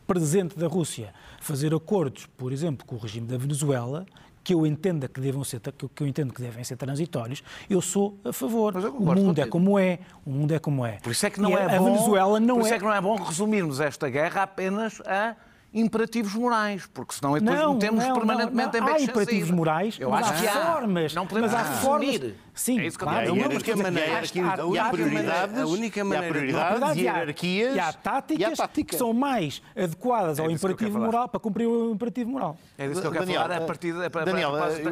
[0.06, 4.06] presente da Rússia, fazer acordos, por exemplo, com o regime da Venezuela,
[4.48, 5.60] que eu entenda que devam ser
[5.94, 8.74] que eu entendo que devem ser transitórios, eu sou a favor.
[8.76, 10.92] O mundo é como é, o mundo é como é.
[11.02, 11.84] Por isso é que não E é a bom.
[11.84, 15.36] Venezuela não por isso é é que não é bom resumirmos esta guerra apenas a
[15.72, 18.92] imperativos morais, porque senão depois não, metemos não, permanentemente não, não.
[18.92, 20.72] em Há imperativos morais, Eu mas acho há que há.
[20.72, 21.14] formas.
[21.14, 22.20] Não podemos mas há formas.
[22.54, 23.28] Sim, É isso que eu claro.
[23.30, 26.32] a única maneira, há- a há- única há- prioridade, a única e há maneira de-
[26.32, 28.90] prioridades, e há- hierarquias e há táticas e há tática.
[28.90, 32.56] que são mais adequadas ao É quero imperativo moral para cumprir o imperativo moral.
[32.76, 34.10] É disso que eu quero Daniel, falar a partir da,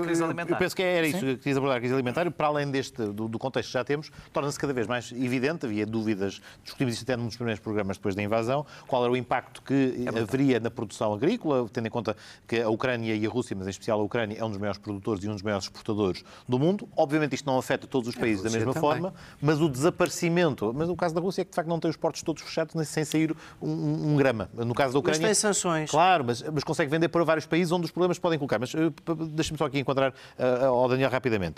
[0.01, 0.53] crise alimentar.
[0.55, 2.31] Eu penso que era isso que quis abordar a crise alimentar.
[2.31, 5.85] Para além deste, do, do contexto que já temos, torna-se cada vez mais evidente, havia
[5.85, 9.61] dúvidas, discutimos isso até num dos primeiros programas depois da invasão, qual era o impacto
[9.63, 13.57] que É haveria na produção agrícola, tendo em conta que a Ucrânia e a Rússia,
[13.59, 16.23] mas em especial a Ucrânia, é um dos maiores produtores e um dos maiores exportadores
[16.49, 16.89] do mundo.
[16.97, 18.81] Obviamente isto não afeta todos os países da mesma também.
[18.89, 21.91] forma, mas o desaparecimento, mas o caso da Rússia é que de facto não tem
[21.91, 24.49] os portos todos fechados nem sem sair um, um- grama.
[24.55, 25.27] No caso da Mas Ucrânia...
[25.27, 25.91] tem sanções.
[25.91, 28.59] Claro, mas, mas consegue vender para vários países onde os problemas podem colocar.
[28.59, 28.93] Mas eh,
[29.31, 31.57] deixa-me só aqui enquadrar eh, ao Daniel rapidamente.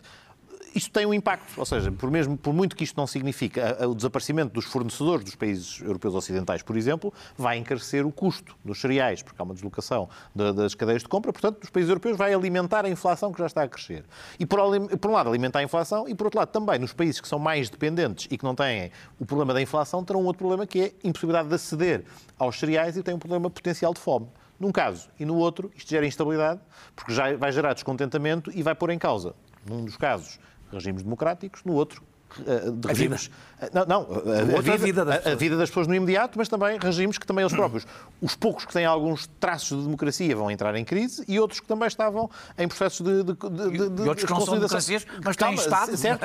[0.75, 3.95] Isto tem um impacto, ou seja, por, mesmo, por muito que isto não signifique o
[3.95, 9.23] desaparecimento dos fornecedores dos países europeus ocidentais, por exemplo, vai encarecer o custo dos cereais,
[9.23, 12.85] porque há uma deslocação da- das cadeias de compra, portanto, dos países europeus vai alimentar
[12.85, 14.05] a inflação que já está a crescer.
[14.39, 14.59] E por,
[14.99, 17.39] por um lado alimentar a inflação e por outro lado também nos países que são
[17.39, 20.81] mais dependentes e que não têm o problema da inflação, terão um outro problema que
[20.81, 22.05] é a impossibilidade de aceder
[22.39, 24.29] aos cereais e têm um problema potencial de fome.
[24.61, 26.61] Num caso e no outro, isto gera instabilidade,
[26.95, 30.39] porque já vai gerar descontentamento e vai pôr em causa, num dos casos,
[30.73, 32.03] regimes democráticos, no outro,
[32.37, 33.31] de A regimes.
[33.73, 34.07] Não, não,
[34.55, 37.19] a, a vida, vida das a- a vida das pessoas no imediato, mas também regimes
[37.19, 37.85] que também eles próprios,
[38.23, 41.67] os poucos que têm alguns traços de democracia vão entrar em crise e outros que
[41.67, 45.05] também estavam em processos de, de, de, de- de E outros que não são democracias,
[45.25, 45.97] mas têm Estado.
[45.97, 46.23] Certo,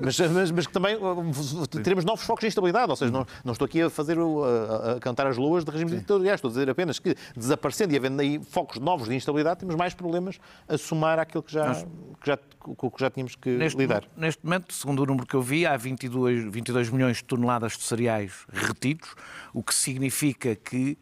[0.00, 3.24] mas, mas, mas- mas que também uh, teremos novos focos de instabilidade, ou seja, não,
[3.44, 6.52] não estou aqui a fazer a, a cantar as loas de regimes ditatoriais, estou a
[6.52, 10.38] dizer apenas que desaparecendo e havendo aí focos novos de instabilidade, temos mais problemas
[10.68, 14.02] a somar àquilo que já, que já, que já tínhamos que Neste, lidar.
[14.16, 17.82] neste momento, segundo o número que eu vi, há 22, 22 milhões de toneladas de
[17.84, 19.14] cereais retidos,
[19.52, 20.96] o que significa que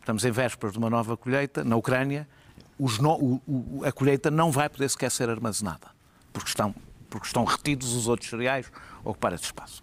[0.00, 2.28] estamos em vésperas de uma nova colheita na Ucrânia,
[2.78, 5.88] no- o- o- a colheita não vai poder sequer ser armazenada,
[6.32, 6.74] porque estão,
[7.08, 8.70] porque estão retidos os outros cereais
[9.04, 9.82] ocupar esse espaço.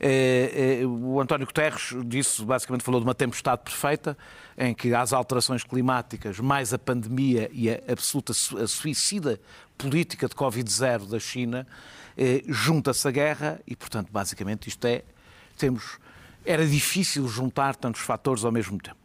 [0.00, 4.16] Eh, eh, O António Guterres disse, basicamente falou de uma tempestade perfeita,
[4.56, 9.40] em que as alterações climáticas, mais a pandemia e a absoluta su- a suicida
[9.76, 11.66] política de Covid-0 da China,
[12.48, 15.02] junta-se a guerra e, portanto, basicamente isto é,
[15.58, 15.98] temos,
[16.44, 18.96] era difícil juntar tantos fatores ao mesmo tempo.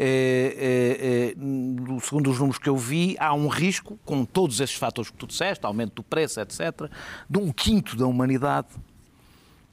[0.00, 4.76] Eh, eh, no- segundo os números que eu vi, há um risco, com todos esses
[4.76, 6.88] fatores que tu disseste, aumento do preço, etc.,
[7.28, 8.68] de um quinto da humanidade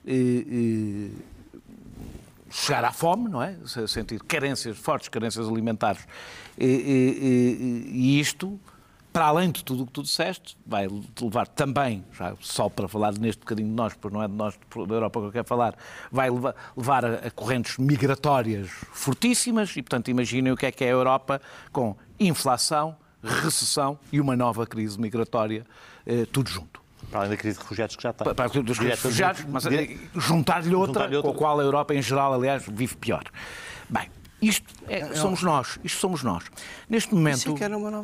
[0.08, 1.10] eh, eh,
[2.50, 3.56] chegar à fome, não é?
[3.68, 6.02] Se- Sentir carências, fortes carências alimentares.
[6.58, 8.60] E isto,
[9.16, 10.90] para além de tudo o que tu disseste, vai
[11.22, 14.60] levar também, já só para falar neste bocadinho de nós, porque não é de nós
[14.90, 15.74] da Europa que eu quero falar,
[16.12, 20.88] vai levar, a, a correntes migratórias fortíssimas e, portanto, imaginem o que é que é
[20.88, 25.66] a Europa com inflação, recessão e uma nova crise migratória,
[26.06, 26.82] eh, tudo junto.
[27.10, 28.26] Para além da crise de refugiados que já está.
[28.26, 31.32] Para, para dos Direta- refugiados, mas eh, juntar-lhe outra, Juntar-lhe outra.
[31.32, 33.24] com a qual a Europa, em geral, aliás, vive pior.
[33.90, 34.10] Bem,
[34.48, 36.44] isto é- somos nós, isto somos nós.
[36.90, 37.56] Neste momento,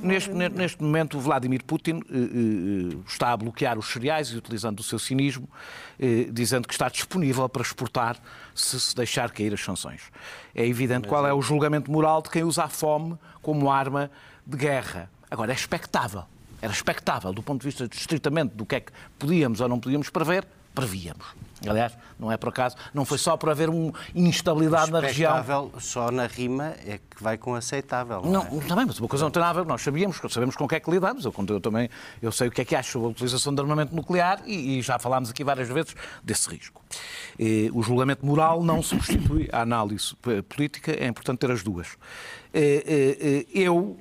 [0.01, 4.79] neste, neste momento, o Vladimir Putin eh, eh, está a bloquear os cereais e utilizando
[4.79, 5.49] o seu cinismo,
[5.99, 8.17] eh, dizendo que está disponível para exportar
[8.55, 10.01] se se deixar cair as sanções.
[10.53, 14.09] É evidente qual é o julgamento moral de quem usa a fome como arma
[14.45, 15.09] de guerra.
[15.29, 16.23] Agora, é expectável.
[16.61, 20.09] Era expectável, do ponto de vista estritamente do que é que podíamos ou não podíamos
[20.09, 21.25] prever, prevíamos.
[21.67, 25.31] Aliás, não é por acaso, não foi só por haver uma instabilidade na região.
[25.31, 28.21] Expectável só na rima é que vai com aceitável.
[28.23, 28.65] Não, Não, é?
[28.65, 29.69] também, mas uma coisa não tem nada a ver.
[29.69, 31.25] Nós sabíamos, sabemos com o que é que lidamos.
[31.25, 31.89] Eu, eu também
[32.21, 34.81] eu sei o que é que acho sobre a utilização de armamento nuclear e, e
[34.81, 36.81] já falámos aqui várias vezes desse risco.
[37.37, 40.15] E, o julgamento moral não substitui a análise
[40.49, 41.87] política, é importante ter as duas.
[43.53, 43.97] Eu,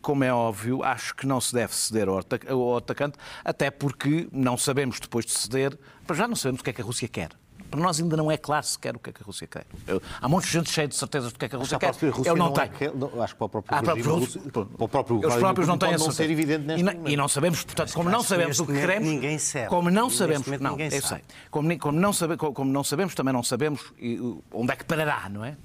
[0.00, 4.98] como é óbvio, acho que não se deve ceder ao atacante, até porque não sabemos,
[4.98, 7.30] depois de ceder, para já não sabemos o que é que a Rússia quer.
[7.70, 9.64] Para nós ainda não é claro sequer o que é que a Rússia quer.
[9.86, 11.86] Eu- há muita gente cheia de certezas do que é que a Rússia quer.
[11.88, 12.92] a Rússia Eu não, é tenho.
[12.92, 15.68] que- não, acho que para o próprio Ah, regime russo- para o próprio Vladimir próprios
[15.68, 16.32] não têm essa não ser certeza.
[16.42, 19.38] evidente neste e, não, e não sabemos, portanto, como não sabemos o que queremos, ninguém
[19.38, 19.68] sabe.
[19.68, 23.42] como não sabemos, não, eu sei, como, como não sabe, como não sabemos, também não
[23.42, 25.56] sabemos uh, onde é que parará, não é?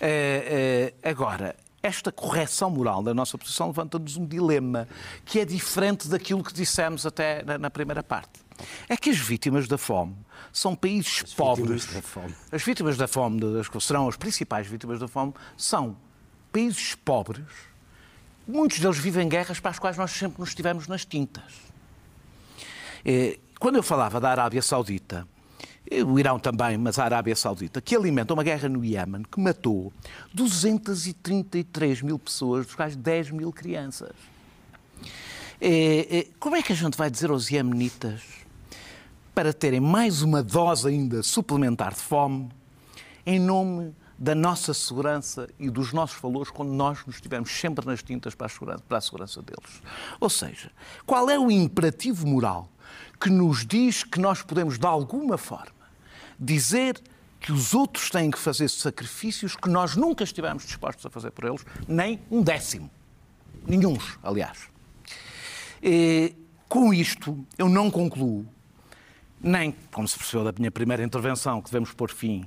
[0.00, 4.86] Eh, eh, agora, esta correção moral da nossa posição levanta-nos um dilema
[5.24, 8.46] que é diferente daquilo que dissemos até na, na primeira parte.
[8.88, 10.16] É que as vítimas da fome
[10.52, 11.86] são países pobres.
[11.86, 12.34] da fome.
[12.50, 15.96] As vítimas da fome, das que serão as principais vítimas da fome, são
[16.52, 17.44] países pobres.
[18.46, 21.52] Muitos deles vivem guerras para as quais nós sempre nos estivemos nas tintas.
[23.04, 25.26] Eh, Quando eu falava da Arábia Saudita,
[25.90, 29.40] eh, o Irão também, mas a Arábia Saudita, que alimenta uma guerra no Iémen que
[29.40, 29.92] matou
[30.32, 34.12] 233 mil pessoas, dos quais 10 mil crianças.
[35.60, 38.22] Eh, Como é que a gente vai dizer aos iemenitas
[39.38, 42.48] para terem mais uma dose ainda suplementar de fome
[43.24, 48.02] em nome da nossa segurança e dos nossos valores quando nós nos estivermos sempre nas
[48.02, 49.80] tintas para a segurança, para a segurança deles.
[50.18, 50.72] Ou seja,
[51.06, 52.68] qual é o imperativo moral
[53.20, 55.86] que nos diz que nós podemos, de alguma forma,
[56.36, 57.00] dizer
[57.38, 61.44] que os outros têm que fazer sacrifícios que nós nunca estivemos dispostos a fazer por
[61.44, 62.90] eles, nem um décimo.
[63.64, 64.58] Nenhuns, aliás.
[65.80, 66.34] Eh,
[66.68, 68.44] Com isto, eu não concluo,
[69.42, 72.44] nem, como se percebeu da minha primeira intervenção, que devemos pôr fim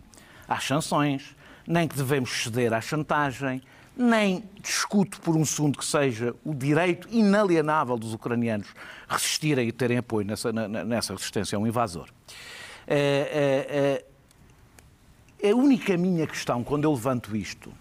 [0.47, 1.35] às sanções,
[1.67, 3.61] nem que devemos ceder à chantagem,
[3.95, 8.67] nem discuto por um segundo que seja o direito inalienável dos ucranianos
[9.07, 12.09] resistirem e terem apoio nessa, nessa resistência a um invasor.
[12.87, 14.05] Eh, eh,
[15.43, 17.71] eh, a única minha questão, quando eu levanto isto,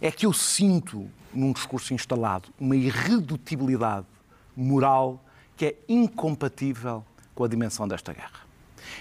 [0.00, 4.06] é que eu sinto, num discurso instalado, uma irredutibilidade
[4.56, 5.22] moral
[5.56, 7.04] que é incompatível
[7.36, 8.40] com a dimensão desta guerra.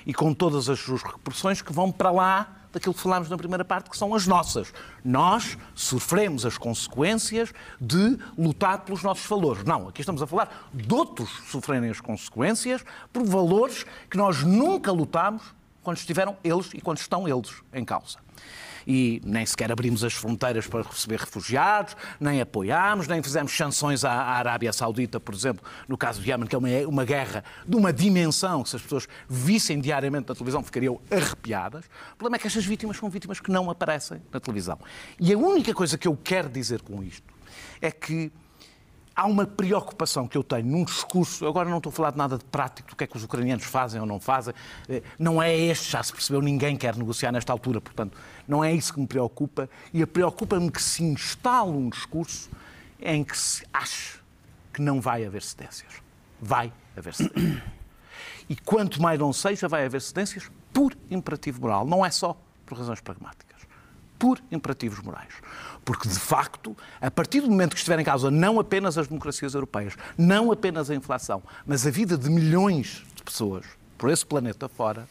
[0.06, 3.63] E com todas as suas repercussões que vão para lá daquilo que falámos na primeira
[3.63, 4.74] parte, que são as nossas.
[5.04, 9.63] Nós sofremos as consequências de lutar pelos nossos valores.
[9.63, 14.91] Não, aqui estamos a falar de outros sofrerem as consequências por valores que nós nunca
[14.91, 15.41] lutámos
[15.82, 18.24] quando estiveram eles e quando estão eles em causa.
[18.88, 24.12] E nem sequer abrimos as fronteiras para receber refugiados, nem apoiámos, nem fizemos sanções à,
[24.12, 27.91] Arábia Saudita, por exemplo, no caso do Iémen, que é uma, uma guerra de uma
[27.91, 31.86] dimensão que se as pessoas vissem diariamente na televisão ficariam arrepiadas.
[32.13, 34.80] O problema é que estas vítimas são vítimas que não aparecem na televisão.
[35.19, 37.34] E a única coisa que eu quero dizer com isto
[37.82, 38.32] é que
[39.15, 42.38] há uma preocupação que eu tenho num discurso, agora não estou a falar de nada
[42.38, 44.54] de prático, do que é que os ucranianos fazem ou não fazem,
[44.89, 48.73] eh, não é este, já se percebeu, ninguém quer negociar nesta altura, portanto, não é
[48.73, 52.49] isso que me preocupa, e preocupa-me que se instale um discurso
[52.99, 54.19] em que se ache
[54.73, 55.93] que não vai haver cedências.
[56.41, 57.63] Vai haver cedências.
[58.49, 62.78] E quanto mais não seja, vai haver cedências por imperativo moral, não é só por
[62.78, 63.54] razões pragmáticas
[64.17, 65.34] por imperativos morais.
[65.84, 69.54] Porque, de facto, a partir do momento que estiver em causa não apenas as democracias
[69.54, 73.65] europeias, não apenas a inflação, mas a vida de milhões de pessoas
[73.97, 75.08] por esse planeta fora,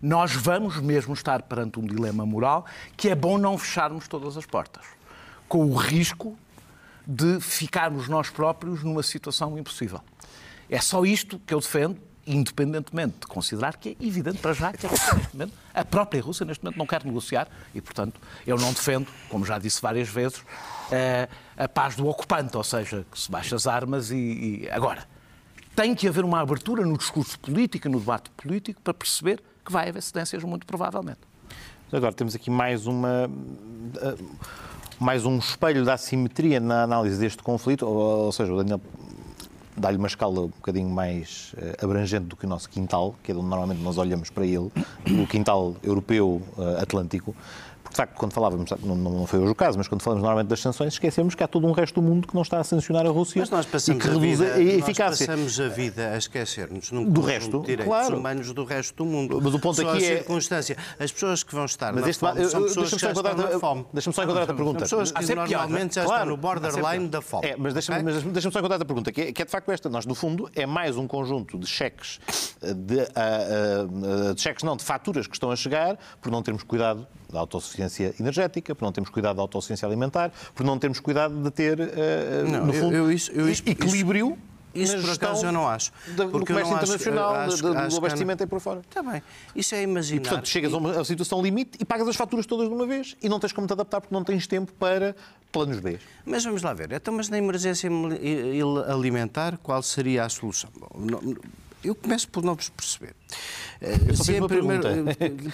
[0.00, 4.44] nós vamos mesmo estar perante um dilema moral que é bom não fecharmos todas as
[4.44, 4.84] portas,
[5.48, 6.36] com o risco
[7.06, 10.00] de ficarmos nós próprios numa situação impossível.
[10.68, 14.84] É só isto que eu defendo, independentemente de considerar que é evidente para já que
[14.84, 18.58] a, Rússia, neste momento, a própria Rússia neste momento não quer negociar e, portanto, eu
[18.58, 20.42] não defendo, como já disse várias vezes,
[20.90, 24.68] eh, a paz do ocupante, ou seja, que se baixa as armas e, e...
[24.70, 25.06] Agora,
[25.74, 29.88] tem que haver uma abertura no discurso político, no debate político, para perceber que vai
[29.88, 31.20] haver cedências, muito provavelmente.
[31.92, 33.30] Agora temos aqui mais uma
[34.00, 34.16] eh,
[34.98, 38.80] mais um espelho da assimetria na análise deste conflito, ou, ou seja, o Daniel
[39.76, 43.34] dá-lhe uma escala um bocadinho mais eh, abrangente do que o nosso quintal, que é
[43.34, 44.70] de onde normalmente nós olhamos para ele,
[45.22, 47.36] o quintal europeu eh, atlântico,
[47.96, 50.60] de facto, quando falávamos, não, não foi hoje o caso, mas quando falamos normalmente das
[50.60, 53.08] sanções, esquecemos que há todo um resto do mundo que não está a sancionar a
[53.08, 55.26] Rússia Mas nós e passamos que a vida, a eficácia.
[55.26, 58.18] Nós passamos a vida a esquecer-nos num Do resto, de direitos claro.
[58.18, 59.40] humanos do resto do mundo.
[59.42, 60.76] Mas o ponto Só aqui é- circunstância.
[61.00, 63.34] As pessoas que vão estar Mas na este fome eu- são pessoas que já estão
[63.34, 63.86] na fome.
[63.94, 64.86] Deixa-me só enquadrar a pergunta.
[64.86, 67.46] São pessoas que normalmente já estão no borderline da fome.
[67.48, 69.88] É, mas deixa-me só encontrar a pergunta, que é, que é de facto esta.
[69.88, 72.20] Nós, no fundo, é mais um conjunto de cheques,
[72.60, 76.42] eh, de, ah, ah, de cheques não, de faturas que estão a chegar por não
[76.42, 81.00] termos cuidado da autossuficiência energética, por não termos cuidado da autossuficiência alimentar, por não termos
[81.00, 84.38] cuidado de ter, eh, Não, no eu- fundo, eu isso- eu isso- equilíbrio
[84.74, 85.90] Isso na por acaso eu não acho.
[86.08, 88.80] do Porque eu comércio internacional, acho- do, do acho que- abastecimento e por fora.
[88.80, 89.22] Está bem.
[89.54, 90.20] Isso é imaginar.
[90.20, 93.16] E, portanto, chegas a uma situação limite e pagas as faturas todas de uma vez
[93.22, 95.16] e não tens como te adaptar porque não tens tempo para
[95.50, 95.98] planos B.
[96.26, 96.92] Mas vamos lá ver.
[96.92, 97.88] Então, mas na emergência
[98.88, 100.68] alimentar, qual seria a solução?
[100.78, 101.36] Bom, não-
[101.84, 103.14] eu começo por não vos perceber.
[103.80, 104.88] Eu só Se fiz uma pergunta.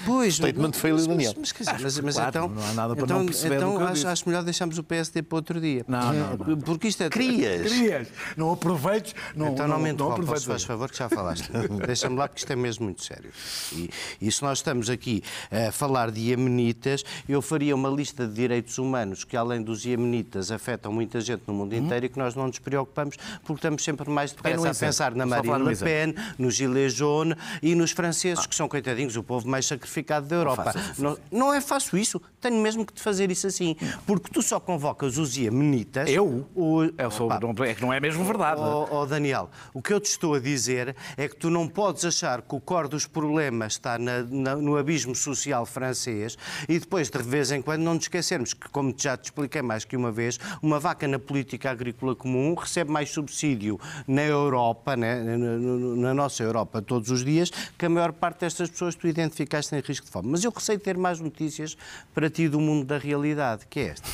[0.06, 1.34] Pois, Statement mas- Daniel.
[1.38, 3.86] Mas, quer dizer, mas, mas claro, então, não há nada para então, não perceber então
[3.86, 5.84] acho, acho melhor deixarmos o PSD para outro dia.
[5.88, 6.58] Não, não, não.
[6.60, 7.08] Porque isto é.
[7.10, 7.62] Crias.
[7.72, 10.44] Querias, não aproveites, não, Então não, me interrompas, aproveites.
[10.44, 11.50] faz favor, que já falaste.
[11.86, 13.30] Deixa-me lá, porque isto é mesmo muito sério.
[13.72, 18.34] E, e se nós estamos aqui a falar de iemenitas, eu faria uma lista de
[18.34, 22.34] direitos humanos que, além dos iemenitas, afetam muita gente no mundo inteiro e que nós
[22.36, 26.50] não nos preocupamos, porque estamos sempre mais depressa a pensar na Marine Le Pen, no
[26.50, 30.72] Gilets jaunes e nos franceses, que são coitadinhos, o povo mais sacrificado da Europa.
[30.98, 34.58] Não, não é fácil isso, tenho mesmo que te fazer isso assim, porque tu só
[34.60, 36.08] convocas os iemenitas.
[36.08, 36.46] Eu?
[36.54, 38.60] o- É, só- Opa, não- é que não é mesmo verdade.
[38.60, 42.04] Oh, oh, Daniel, o que eu te estou a dizer é que tu não podes
[42.04, 46.36] achar que o core dos problemas está na- na- no abismo social francês
[46.68, 49.84] e depois, de vez em quando, não nos esquecermos que, como já te expliquei mais
[49.84, 55.22] que uma vez, uma vaca na política agrícola comum recebe mais subsídio na Europa, né,
[55.22, 59.06] na, na- na nossa Europa, todos os dias, que a maior parte destas pessoas tu
[59.06, 60.28] identificaste em risco de fome.
[60.30, 61.76] Mas eu receio ter mais notícias
[62.14, 64.08] para ti do mundo da realidade, que é esta.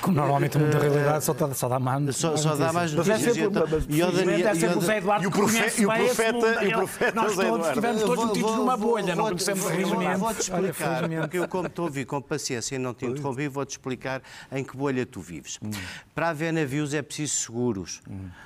[0.00, 2.16] Como normalmente o mundo da realidade só, dá- só dá mais.
[2.16, 3.36] Só, só dá mais é notícias.
[3.88, 4.06] e é
[4.76, 7.34] o Zé Eduardo e o que profe- conhece e o profeta- e o profeta Nós
[7.36, 10.16] todos estivemos todos metidos numa bolha, não conhecemos felizmente.
[10.18, 14.22] Vou-te explicar, porque eu, como te ouvi com paciência e não te interrompi, vou-te explicar
[14.50, 15.58] em que bolha tu vives.
[16.14, 18.00] Para haver navios é preciso seguros.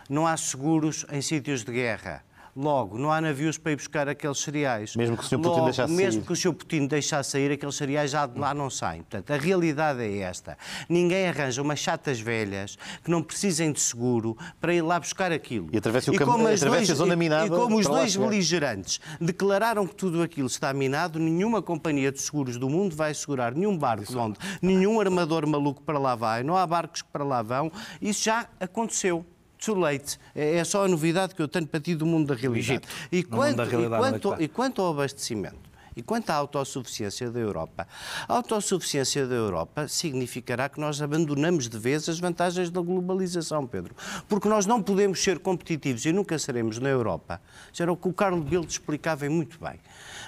[0.09, 2.23] Não há seguros em sítios de guerra.
[2.57, 4.97] Logo, não há navios para ir buscar aqueles cereais.
[4.97, 5.39] Mesmo que o Sr.
[5.39, 6.27] Putin deixasse Mesmo sair.
[6.27, 6.53] que o Sr.
[6.55, 9.03] Putin deixasse sair, aqueles cereais já de lá não saem.
[9.03, 10.57] Portanto, a realidade é esta.
[10.89, 15.69] Ninguém arranja umas chatas velhas que não precisem de seguro para ir lá buscar aquilo.
[15.71, 18.17] E atravessem o E cam- como as a zona e- minada E como os dois
[18.17, 23.55] beligerantes declararam que tudo aquilo está minado, nenhuma companhia de seguros do mundo vai segurar
[23.55, 27.23] nenhum barco de onde nenhum armador maluco para lá vai, não há barcos que para
[27.25, 27.71] lá vão.
[28.01, 29.27] Isso já aconteceu.
[29.59, 30.19] Too late.
[30.35, 32.73] É é só a novidade que eu tenho para ti do mundo da realidade.
[32.73, 32.89] Egito.
[33.11, 35.67] E da quanto, e, realidade, onde é quanto, e quanto ao abastecimento?
[35.97, 37.89] E quanto à autossuficiência da Europa?
[38.29, 43.97] A autossuficiência da Europa significará que nós abandonamos de vez as vantagens da globalização, Pedro.
[44.29, 47.41] Porque nós não podemos ser competitivos e nunca seremos na Europa.
[47.73, 49.81] Isso era o que o Carlos Bildt explicava e muito bem.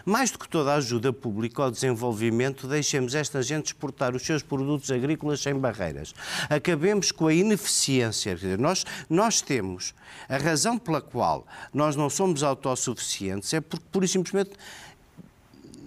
[0.09, 4.42] Mais do que toda a ajuda pública ao desenvolvimento, deixemos esta gente exportar os seus
[4.42, 6.14] produtos agrícolas sem barreiras.
[6.49, 8.35] Acabemos com a ineficiência.
[8.35, 9.94] Dizer, nós, nós temos
[10.27, 14.53] a razão pela qual nós não somos autossuficientes é porque, e simplesmente,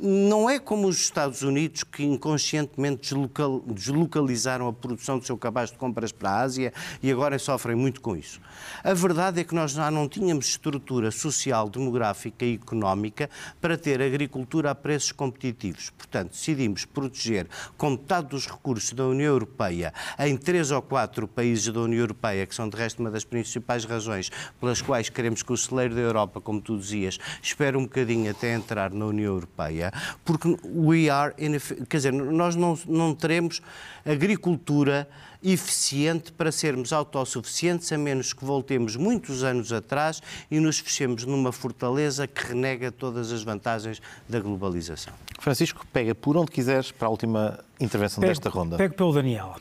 [0.02, 5.72] não é como os Estados Unidos que inconscientemente deslocal- deslocalizaram a produção do seu cabaz
[5.72, 8.42] de compras para a Ásia e agora sofrem muito com isso.
[8.84, 14.02] A verdade é que nós já não tínhamos estrutura social, demográfica e económica para ter
[14.02, 15.92] agricultura a preços competitivos.
[15.92, 21.72] Portanto, decidimos proteger com metade dos recursos da União Europeia em três ou quatro países
[21.72, 25.54] da União Europeia, que são de resto uma das principais razões pelas quais queremos que
[25.54, 29.91] o celeiro da Europa, como tu dizias, espere um bocadinho até entrar na União Europeia,
[30.26, 33.62] porque we are ineff- quer dizer, nós não, não teremos
[34.06, 35.08] agricultura
[35.44, 41.52] eficiente para sermos autossuficientes, a menos que voltemos muitos anos atrás e nos fechemos numa
[41.52, 44.00] fortaleza que renega todas as vantagens
[44.30, 45.14] da globalização.
[45.40, 48.78] Francisco, pega por onde quiseres para a última intervenção desta ronda.
[48.78, 49.56] Pego pelo Daniel.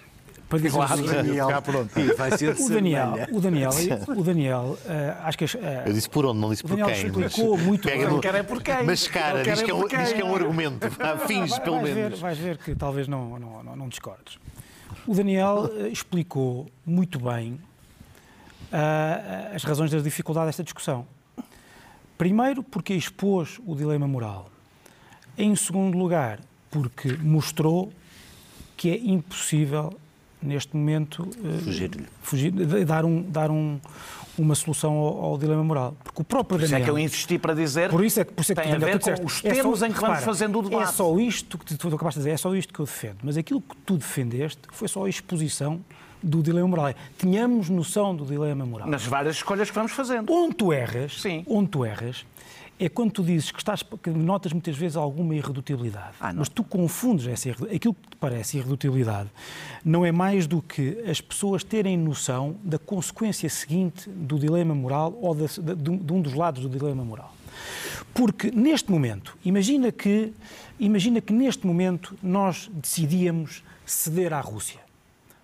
[0.50, 1.06] Para dizer Claro, ser o
[2.68, 3.70] Daniel, o Daniel,
[4.16, 6.88] o Daniel, eh, acho que eh, Eu disse por onde, não disse O por Daniel
[6.88, 7.06] quem.
[7.06, 8.14] explicou muito pega bem.
[8.16, 8.82] no- quer é por quem.
[8.84, 10.88] Mas cara, diz é que é um, diz que é um argumento.
[11.28, 12.18] Finge, vai- pelo vais menos.
[12.18, 14.38] Ver, vais ver que talvez não, não, não, não discordes.
[15.06, 17.60] O Daniel eh, explicou muito bem
[18.72, 21.06] ah, as razões da dificuldade desta discussão.
[22.18, 24.50] Primeiro, porque expôs o dilema moral.
[25.38, 26.40] Em segundo lugar,
[26.72, 27.92] porque mostrou
[28.76, 29.96] que é impossível
[30.42, 31.90] neste momento, eh, Fugir.
[32.22, 32.50] fugir
[32.86, 33.78] dar, um, dar um,
[34.38, 35.96] uma solução ao, ao dilema moral.
[36.02, 36.94] Porque o próprio Por isso é Daniel...
[36.94, 37.90] que eu insisti para dizer.
[37.90, 39.44] Por isso é que, por isso é que tem a Daniel, ver tu com os
[39.44, 40.88] é só- termos em que vamos repara, fazendo o debate.
[40.90, 43.18] É só isto que tu, acabaste de dizer, é só isto que eu defendo.
[43.22, 45.80] Mas aquilo que tu defendeste foi só a exposição
[46.22, 46.88] do dilema moral.
[46.88, 48.88] É, Tínhamos noção do dilema moral.
[48.88, 50.30] Nas várias escolhas que vamos fazendo.
[50.32, 51.44] Onde tu erras, Sim.
[51.46, 52.24] onde tu erras,
[52.82, 56.14] é quando tu dizes que, estás, que notas muitas vezes alguma irredutibilidade.
[56.20, 56.32] Ah.
[56.32, 59.28] Mas tu confundes essa aquilo que te parece irredutibilidade
[59.84, 65.16] não é mais do que as pessoas terem noção da consequência seguinte do dilema moral
[65.20, 67.34] ou de, de um- de um dos lados do dilema moral.
[68.14, 70.32] Porque neste momento, imagina que,
[70.78, 74.80] imagina que neste momento nós decidíamos ceder à Rússia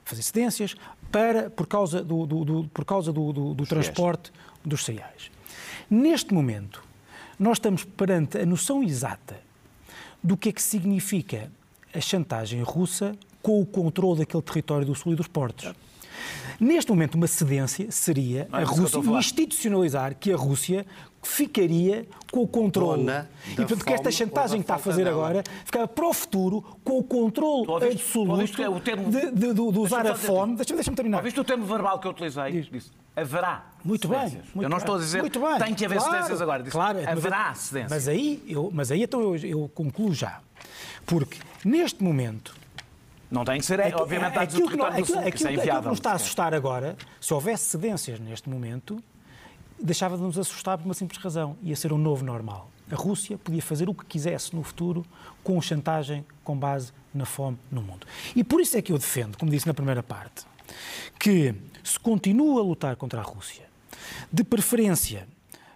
[0.05, 0.75] fazer cedências
[1.11, 4.33] para, por causa do, do- do- por causa do, do- do transporte
[4.65, 5.31] dos cereais.
[5.91, 6.83] Neste momento,
[7.39, 9.39] nós estamos perante a noção exata
[10.23, 11.51] do que é que significa
[11.95, 15.73] a chantagem russa com o controle daquele território do sul e dos portos.
[16.59, 20.87] Neste momento, uma cedência seria é a Rússia a institucionalizar que a Rússia
[21.23, 23.01] ficaria com o controle.
[23.05, 25.17] Dona E, portanto, que esta chantagem que está a fazer dela.
[25.17, 29.79] agora ficava para o futuro com o controle absoluto o termo- de, de- de- de
[29.79, 30.57] usar a fome.
[30.57, 31.19] Deixa-me deixa terminar.
[31.19, 32.53] Ouviste o termo verbal que eu utilizei?
[32.53, 32.67] Diz.
[32.71, 33.65] Disse, haverá.
[33.85, 34.21] Muito bem.
[34.55, 35.59] muito eu não estou a dizer Muito bem.
[35.59, 36.63] tem que haver Claro, cedências agora.
[36.65, 37.91] Claro, mas- haverá cedências.
[37.91, 40.41] Mas aí, eu, mas aí então eu, eu concluo já.
[41.07, 42.55] Porque neste momento.
[43.31, 45.55] não tem que ser, é, obviamente, dados do aquilo que, não- aquilo, que aquilo- é
[45.55, 49.03] aquilo que nos está a assustar agora, se houvesse cedências neste momento,
[49.81, 51.57] deixava de nos assustar por uma simples razão.
[51.63, 52.71] Ia ser um novo normal.
[52.91, 55.05] A Rússia podia fazer o que quisesse no futuro
[55.43, 58.07] com chantagem com base na fome no mundo.
[58.35, 60.45] E por isso é que eu defendo, como disse na primeira parte,
[61.19, 61.53] que
[61.87, 63.69] se continua a lutar contra a Rússia,
[64.33, 65.29] de preferência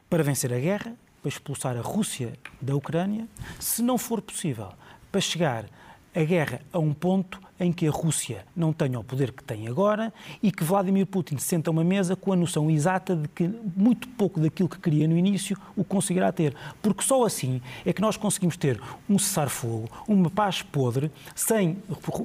[0.09, 3.29] para vencer a guerra, para expulsar a Rússia da Ucrânia,
[3.61, 4.73] se não for possível,
[5.13, 5.67] para chegar
[6.13, 9.69] a guerra a um ponto em que a Rússia não tenha o poder que tem
[9.69, 13.29] agora e que Vladimir Putin se senta a uma mesa com a noção exata de
[13.29, 16.55] que muito pouco daquilo que queria no início o conseguirá ter.
[16.81, 21.77] Porque só assim é que nós conseguimos ter um cessar-fogo, uma paz podre, sem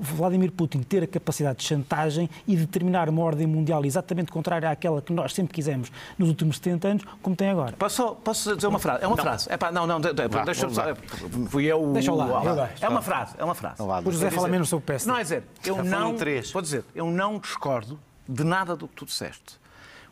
[0.01, 5.01] Vladimir Putin ter a capacidade de chantagem e determinar uma ordem mundial exatamente contrária àquela
[5.01, 7.73] que nós sempre quisemos nos últimos 70 anos, como tem agora.
[7.77, 9.03] Posso, posso dizer uma frase?
[9.03, 9.47] É uma frase.
[9.51, 10.83] É pá, não, não, de- de- deixa-me só.
[11.49, 11.91] Fui eu.
[11.91, 12.69] Deixa-o lá.
[12.79, 13.75] É uma frase, é uma frase.
[13.79, 15.11] Não O José fala menos sobre o PSD.
[15.11, 16.15] Não, é dizer, eu não.
[16.15, 16.51] três.
[16.51, 19.59] Vou dizer, eu não discordo de nada do que tu disseste.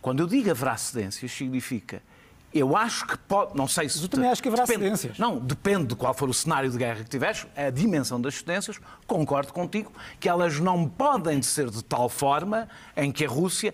[0.02, 2.02] Quando eu digo haverá cedências, significa.
[2.54, 3.58] Eu acho que pode.
[3.58, 4.00] Não sei se.
[4.00, 5.18] eu também acho que haverá depende- cedências.
[5.18, 8.80] Não, depende de qual for o cenário de guerra que tiveres, a dimensão das cedências,
[9.08, 13.74] concordo contigo que elas não podem ser de tal forma em que a Rússia,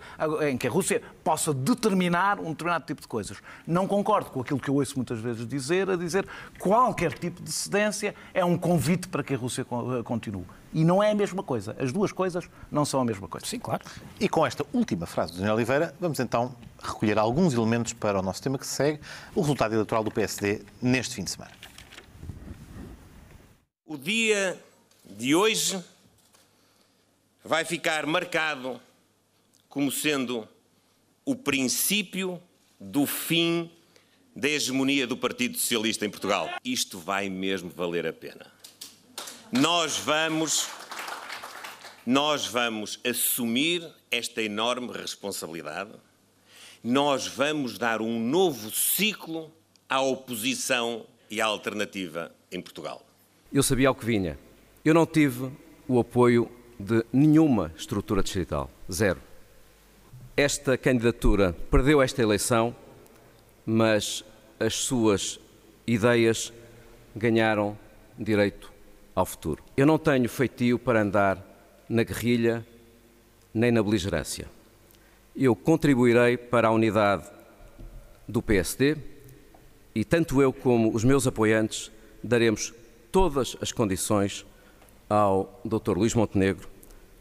[0.49, 3.39] em que a Rússia possa determinar um determinado tipo de coisas.
[3.67, 7.43] Não concordo com aquilo que eu ouço muitas vezes dizer, a dizer que qualquer tipo
[7.43, 10.45] de cedência é um convite para que a Rússia co- continue.
[10.73, 11.75] E não é a mesma coisa.
[11.79, 13.45] As duas coisas não são a mesma coisa.
[13.45, 13.83] Sim, claro.
[14.19, 18.21] E com esta última frase do Daniel Oliveira, vamos então recolher alguns elementos para o
[18.21, 18.99] nosso tema que segue,
[19.33, 21.51] o resultado eleitoral do PSD neste fim de semana.
[23.85, 24.59] O dia
[25.03, 25.83] de hoje
[27.43, 28.79] vai ficar marcado
[29.67, 30.47] como sendo
[31.25, 32.39] o princípio
[32.79, 33.71] do fim
[34.35, 36.49] da hegemonia do Partido Socialista em Portugal.
[36.63, 38.58] Isto vai mesmo valer a pena.
[39.51, 40.69] Nós vamos
[42.05, 45.89] nós vamos assumir esta enorme responsabilidade.
[46.83, 49.51] Nós vamos dar um novo ciclo
[49.87, 53.03] à oposição e à alternativa em Portugal.
[53.51, 54.37] Eu sabia ao que vinha.
[54.85, 55.51] Eu não tive
[55.87, 58.69] o apoio de nenhuma estrutura distrital.
[58.91, 59.19] Zero.
[60.37, 62.75] Esta candidatura perdeu esta eleição,
[63.65, 64.23] mas
[64.59, 65.39] as suas
[65.87, 66.53] ideias
[67.15, 67.77] ganharam
[68.17, 68.78] direito
[69.19, 69.61] ao futuro.
[69.75, 71.43] Eu não tenho feitio para andar
[71.89, 72.65] na guerrilha
[73.53, 74.47] nem na beligerância.
[75.35, 77.29] Eu contribuirei para a unidade
[78.27, 78.95] do PSD
[79.93, 81.91] e tanto eu como os meus apoiantes
[82.23, 82.73] daremos
[83.11, 84.45] todas as condições
[85.09, 85.97] ao Dr.
[85.97, 86.69] Luís Montenegro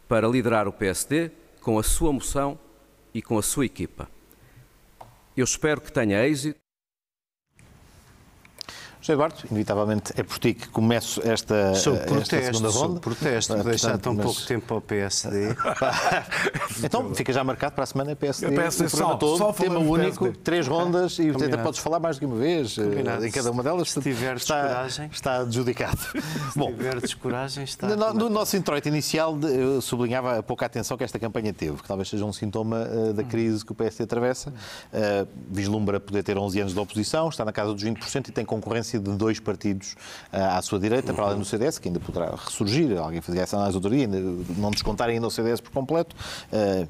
[0.07, 1.31] para liderar o PSD
[1.61, 2.59] com a sua moção
[3.13, 4.09] e com a sua equipa.
[5.37, 6.59] Eu espero que tenha êxito.
[9.09, 13.01] José Eduardo, inevitavelmente é por ti que começo esta, Sou esta protesto, segunda sou ronda.
[13.01, 15.55] protesto, Ah, deixar tão mas- pouco tempo ao PSD.
[16.83, 18.47] Então, fica já marcado para a semana PSD.
[18.53, 20.39] O PSD o só- todo, só tema único, PSD.
[20.45, 23.27] três rondas e até podes falar mais que uma vez eh, Combinado.
[23.27, 23.91] em cada uma delas.
[23.91, 25.09] Se tiveres está, coragem.
[25.13, 25.99] Está adjudicado.
[25.99, 26.13] Se
[26.59, 27.89] Bom, tiveres coragem, está.
[27.97, 31.79] no, no nosso introito inicial, de- eu sublinhava a pouca atenção que esta campanha teve,
[31.83, 34.53] que talvez seja um sintoma eh, da crise que o PSD atravessa.
[34.93, 38.45] Eh, vislumbra poder ter 11 anos de oposição, está na casa dos 20% e tem
[38.45, 39.93] concorrência existência de dois partidos
[40.33, 43.57] uh, à sua direita, para além do CDS, que ainda poderá ressurgir, alguém fazia essa
[43.57, 44.21] análise outro dia, ainda
[44.57, 46.15] não descontar ainda o CDS por completo,
[46.53, 46.89] uh,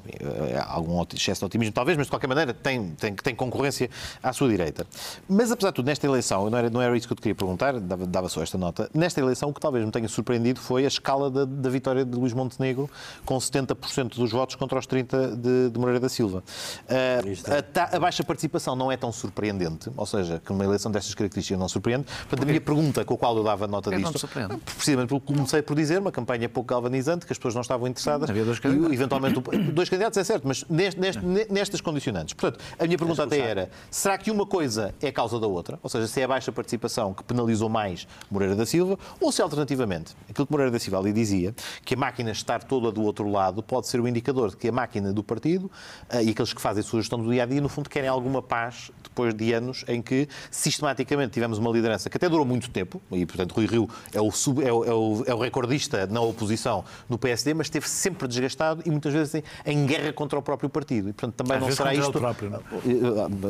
[0.67, 3.89] algum excesso de otimismo talvez, mas de qualquer maneira tem, tem, tem concorrência
[4.21, 4.85] à sua direita.
[5.27, 7.35] Mas apesar de tudo, nesta eleição, não era, não era isso que eu te queria
[7.35, 10.85] perguntar, dava, dava só esta nota, nesta eleição o que talvez me tenha surpreendido foi
[10.85, 12.89] a escala da, da vitória de Luís Montenegro,
[13.25, 16.43] com 70% dos votos contra os 30% de, de Moreira da Silva.
[16.85, 21.13] Uh, a, a, baixa participação não é tão surpreendente, ou seja, que uma eleição destas
[21.13, 21.98] características não surpreende.
[22.03, 24.27] Portanto, a minha pergunta com a qual eu dava nota disto,
[24.75, 28.29] precisamente porque comecei por dizer, uma campanha pouco galvanizante, que as pessoas não estavam interessadas.
[28.29, 28.91] Havia dois candidatos.
[28.91, 29.39] E, eventualmente,
[29.71, 31.21] dois candidatos, é certo, mas neste, neste,
[31.51, 32.33] nestas condicionantes.
[32.33, 35.79] Portanto, a minha pergunta até era, será que uma coisa é causa da outra?
[35.81, 39.41] Ou seja, se é a baixa participação que penalizou mais Moreira da Silva, ou se
[39.41, 43.29] alternativamente, aquilo que Moreira da Silva ali dizia, que a máquina estar toda do outro
[43.29, 45.65] lado pode ser o indicador de que a máquina do partido
[46.11, 48.09] uh, e aqueles que fazem a sua gestão do dia a dia, no fundo, querem
[48.09, 52.69] alguma paz depois de anos em que sistematicamente tivemos uma liderança que até durou muito
[52.69, 56.05] tempo, e portanto Rui Rio é o, sub, é o, é o, é o recordista
[56.07, 60.37] na oposição no PSD, mas esteve sempre desgastado e muitas vezes em, em guerra contra
[60.37, 61.09] o próprio partido.
[61.09, 62.11] E portanto também Às não será isto.
[62.11, 62.59] Próprio, não?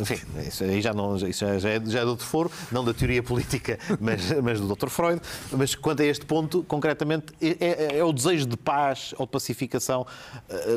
[0.02, 2.94] Enfim, isso aí já, não, isso já, é, já é de outro foro, não da
[2.94, 4.90] teoria política, mas, mas do Dr.
[4.90, 5.22] Freud.
[5.52, 9.32] Mas quanto a este ponto, concretamente, é, é, é o desejo de paz ou de
[9.32, 10.06] pacificação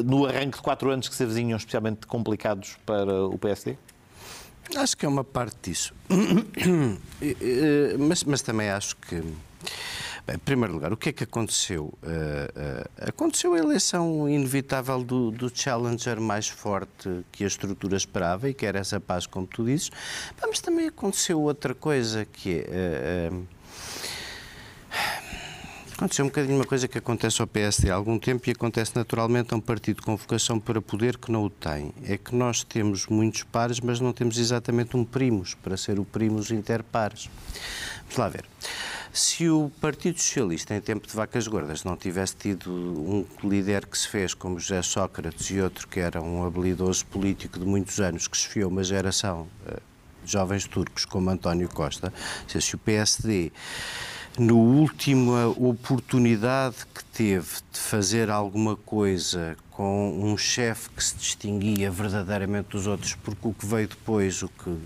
[0.04, 3.76] no arranque de quatro anos que se avizinham especialmente complicados para o PSD?
[4.76, 5.94] Acho que é uma parte disso.
[7.98, 9.22] mas, mas também acho que.
[10.24, 11.92] Bem, em primeiro lugar, o que é que aconteceu?
[12.00, 18.48] Uh, uh, aconteceu a eleição inevitável do, do, challenger mais forte que a estrutura esperava
[18.48, 19.90] e que era essa paz, como tu dizes.
[20.40, 23.30] Mas também aconteceu outra coisa que é.
[23.32, 23.46] Uh,
[26.02, 29.54] Aconteceu um bocadinho uma coisa que acontece ao PSD há algum tempo e acontece naturalmente
[29.54, 31.94] a um partido com vocação para poder que não o tem.
[32.02, 36.04] É que nós temos muitos pares, mas não temos exatamente um primos, para ser o
[36.04, 37.30] primos interpares.
[38.00, 38.44] Vamos lá ver.
[39.12, 43.96] Se o Partido Socialista, em tempo de vacas gordas, não tivesse tido um líder que
[43.96, 48.26] se fez como José Sócrates e outro que era um habilidoso político de muitos anos,
[48.26, 49.46] que se fiou uma geração
[50.24, 52.12] de jovens turcos como António Costa,
[52.48, 53.52] se o PSD
[54.38, 61.90] no última oportunidade que teve de fazer alguma coisa com um chefe que se distinguia
[61.90, 64.76] verdadeiramente dos outros, porque o que veio depois, o que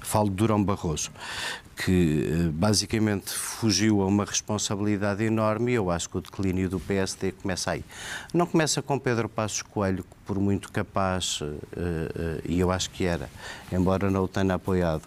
[0.00, 1.10] falo de Durão Barroso,
[1.76, 6.80] que eh, basicamente fugiu a uma responsabilidade enorme e eu acho que o declínio do
[6.80, 7.84] PSD começa aí.
[8.32, 12.90] Não começa com Pedro Passos Coelho, que por muito capaz, eh, eh, e eu acho
[12.90, 13.28] que era,
[13.70, 15.02] embora não o tenha apoiado,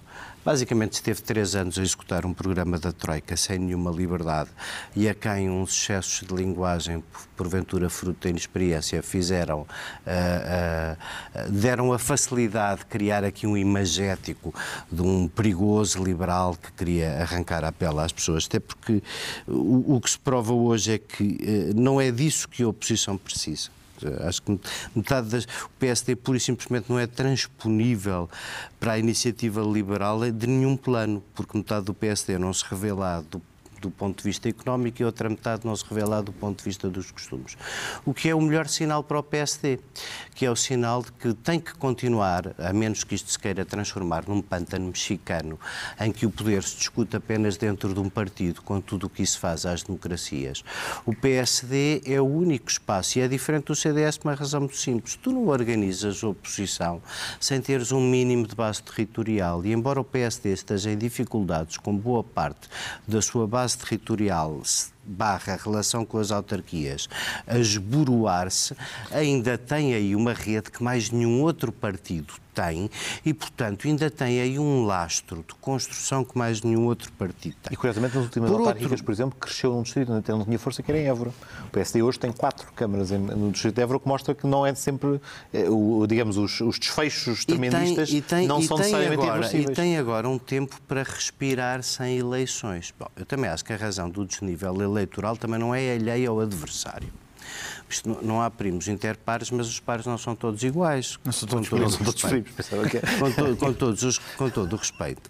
[0.50, 4.50] Basicamente esteve três anos a executar um programa da Troika sem nenhuma liberdade
[4.96, 7.04] e a quem uns excessos de linguagem,
[7.38, 9.68] porventura fruto da inexperiência, fizeram, uh,
[11.46, 14.52] uh, deram a facilidade de criar aqui um imagético
[14.92, 19.04] de um perigoso liberal que queria arrancar a pele às pessoas, até porque
[19.48, 23.20] o, o que se prova hoje é que uh, não é disso que a oposição
[23.20, 23.70] precisa.
[24.22, 24.60] Acho que
[24.96, 25.46] metade das.
[25.46, 28.30] O PSD pura e simplesmente não é transponível
[28.80, 33.42] para a iniciativa liberal de nenhum plano, porque metade do PSD não se revela do
[33.80, 36.90] do ponto de vista económico e outra metade não se revela do ponto de vista
[36.90, 37.58] dos costumes.
[38.06, 39.80] O que é o melhor sinal para o PSD,
[40.36, 43.66] que é o sinal de que tem que continuar, a menos que isto se queira
[43.66, 45.60] transformar num pântano mexicano,
[46.00, 49.22] em que o poder se discute apenas dentro de um partido, com tudo o que
[49.22, 50.64] isso faz às democracias.
[51.06, 54.78] O PSD é o único espaço, e é diferente do CDS por uma razão muito
[54.78, 55.16] simples.
[55.16, 57.02] Tu não organizas oposição
[57.40, 61.96] sem teres um mínimo de base territorial, e embora o PSD esteja em dificuldades com
[61.96, 62.68] boa parte
[63.08, 64.64] da sua base territorial
[65.10, 67.08] barra relação com as autarquias
[67.48, 68.76] a esboroar-se,
[69.12, 72.90] ainda tem aí uma rede que mais nenhum outro partido tem
[73.26, 77.74] e, portanto, ainda tem aí um lastro de construção que mais nenhum outro partido tem.
[77.74, 79.06] E, curiosamente, nas últimas por autárquicas, outro...
[79.06, 81.32] por exemplo, cresceu num distrito onde não tinha força, que era em Évora.
[81.68, 84.76] O PSD hoje tem quatro câmaras no distrito de Évora, que mostra que não é
[84.76, 85.22] sempre,
[85.54, 85.66] eh,
[86.08, 89.58] digamos, os, os desfechos tremendistas e tem, e tem, não e são necessariamente agora.
[89.58, 92.94] E tem agora um tempo para respirar sem eleições.
[93.00, 94.99] Bom, eu também acho que a razão do desnível eleitoral
[95.38, 97.12] também não é alheia ao adversário.
[97.90, 101.18] Isto não, não, há primos interpares, mas os pares não são todos iguais.
[101.26, 102.52] Não são todos, primos, são todos primos.
[103.20, 105.30] Com, to, com, todos os, com todo o respeito.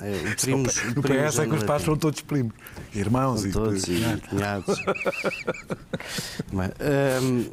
[0.00, 2.54] É, primos, o PS é que os pares são todos primos.
[2.94, 4.78] Irmãos e todos e cunhados.
[6.52, 7.44] um,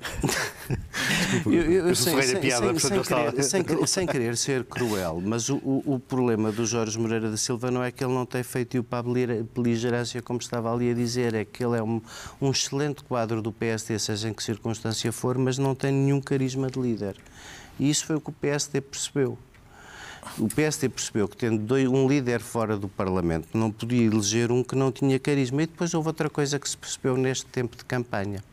[1.52, 6.00] eu, eu, sem, sem, piada, sem, querer, sem, sem, querer, ser cruel, mas o, o,
[6.00, 9.04] problema do Jorge Moreira da Silva não é que ele não tem feito para a
[9.56, 12.00] beligerância, como estava ali a dizer, é que ele é um,
[12.40, 16.70] um excelente quadro do PSD, seja em que circunstância for, mas não tem nenhum carisma
[16.70, 17.16] de líder.
[17.80, 19.36] E isso foi o que o PSD percebeu.
[20.38, 24.64] O PSD percebeu que, tendo dois, um líder fora do Parlamento, não podia eleger um
[24.64, 25.64] que não tinha carisma.
[25.64, 28.44] E depois houve outra coisa que se percebeu neste tempo de campanha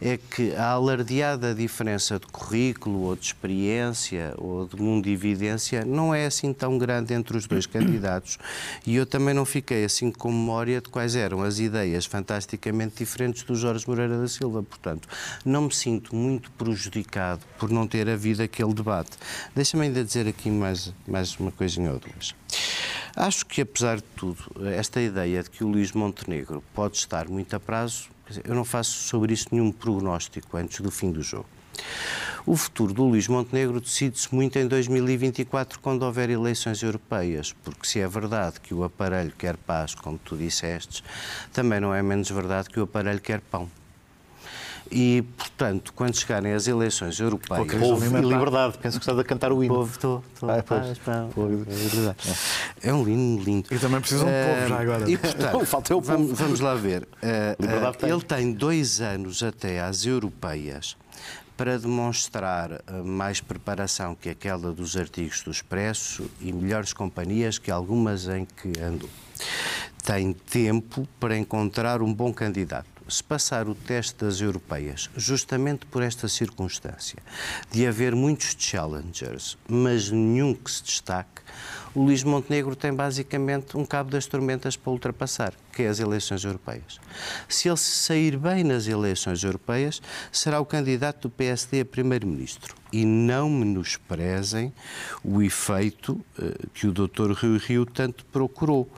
[0.00, 6.14] é que a alardeada diferença de currículo ou de experiência ou de mundo evidência não
[6.14, 8.38] é assim tão grande entre os dois candidatos
[8.86, 13.42] e eu também não fiquei assim com memória de quais eram as ideias fantasticamente diferentes
[13.42, 14.62] do Jorge Moreira da Silva.
[14.62, 15.08] Portanto,
[15.44, 19.10] não me sinto muito prejudicado por não ter havido aquele debate.
[19.54, 22.34] Deixa-me ainda dizer aqui mais, mais uma coisinha ou duas.
[23.16, 24.38] Acho que, apesar de tudo,
[24.68, 28.08] esta ideia de que o Luís Montenegro pode estar muito a prazo,
[28.44, 31.46] eu não faço sobre isso nenhum prognóstico antes do fim do jogo.
[32.46, 38.00] O futuro do Luís Montenegro decide-se muito em 2024, quando houver eleições europeias, porque se
[38.00, 41.04] é verdade que o aparelho quer paz, como tu disseste,
[41.52, 43.68] também não é menos verdade que o aparelho quer pão.
[44.90, 47.74] E, portanto, quando chegarem as eleições europeias.
[47.74, 48.78] Povo e liberdade.
[48.78, 49.74] Penso que estás a cantar o hino.
[49.74, 50.24] Povo, estou.
[50.42, 51.30] ah, paz, pão.
[52.82, 53.68] É, é um hino lindo.
[53.70, 55.10] E também precisam de povo já agora.
[55.10, 57.02] E, portanto, Falta o vamos, vamos lá ver.
[57.22, 60.96] Uh, uh, ele tem dois anos até às europeias
[61.56, 68.28] para demonstrar mais preparação que aquela dos artigos do Expresso e melhores companhias que algumas
[68.28, 69.10] em que andou.
[70.04, 76.02] Tem tempo para encontrar um bom candidato se passar o teste das europeias, justamente por
[76.02, 77.18] esta circunstância
[77.70, 81.42] de haver muitos challengers, mas nenhum que se destaque,
[81.94, 86.44] o Luís Montenegro tem basicamente um cabo das tormentas para ultrapassar, que é as eleições
[86.44, 87.00] europeias.
[87.48, 90.00] Se ele sair bem nas eleições europeias,
[90.30, 92.76] será o candidato do PSD a primeiro-ministro.
[92.92, 94.72] E não menosprezem
[95.24, 97.32] o efeito uh, que o Dr.
[97.32, 98.88] Rio Rio tanto procurou,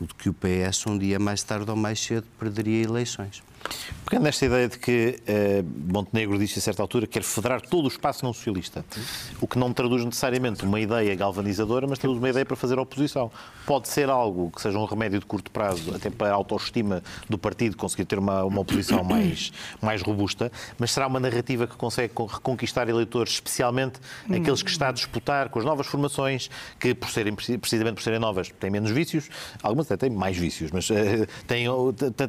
[0.00, 3.42] o de que o PS um dia mais tarde ou mais cedo perderia eleições.
[4.04, 7.86] Pegando nesta ideia de que uh, Montenegro disse a certa altura que quer federar todo
[7.86, 8.84] o espaço não socialista,
[9.40, 13.30] o que não traduz necessariamente uma ideia galvanizadora, mas traduz uma ideia para fazer oposição.
[13.66, 17.38] Pode ser algo que seja um remédio de curto prazo, até para a autoestima do
[17.38, 22.12] partido conseguir ter uma, uma oposição mais, mais robusta, mas será uma narrativa que consegue
[22.28, 23.98] reconquistar eleitores, especialmente
[24.28, 28.18] aqueles que está a disputar com as novas formações, que por serem, precisamente por serem
[28.18, 29.30] novas, têm menos vícios,
[29.62, 30.94] algumas até têm mais vícios, mas uh,
[31.46, 31.66] têm,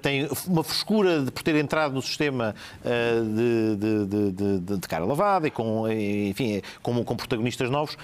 [0.02, 5.48] têm uma frescura de, por ter entrado no sistema de, de, de, de, cara lavada
[5.48, 7.98] e com, enfim, com, com protagonistas novos,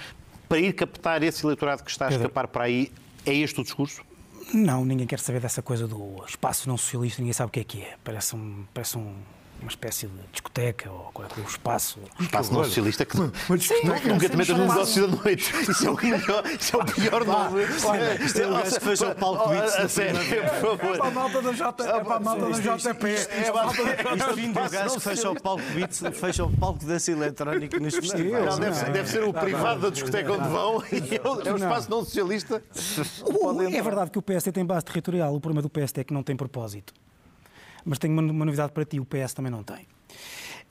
[0.48, 2.92] para ir captar esse eleitorado que está a escapar para aí,
[3.24, 4.02] é este o discurso?
[4.52, 7.64] Não, ninguém quer saber dessa coisa do espaço não socialista, ninguém sabe o que é
[7.64, 7.96] que é.
[8.04, 9.14] Parece um, parece um
[9.62, 12.00] uma espécie de discoteca ou qual é o espaço.
[12.18, 15.52] O espaço não socialista que nunca te metas num negócio da noite.
[15.70, 17.62] Isso é o pior, isso é o pior nome.
[18.24, 19.74] Isto é o gajo que fecha o palco Beats.
[19.76, 20.94] A sério, por favor.
[20.94, 21.82] É para a malta da JP.
[21.82, 23.08] É para a malta da JP.
[24.70, 28.58] Gajo que fecha o palco Beats, fecha o palco desse eletrónico nos festivais.
[28.92, 32.62] Deve ser o privado da discoteca onde vão e é o espaço não socialista.
[33.72, 35.34] É verdade que o PSD tem base territorial.
[35.34, 36.92] O problema do PSD é que não tem propósito.
[37.84, 39.86] Mas tenho uma, uma novidade para ti, o PS também não tem.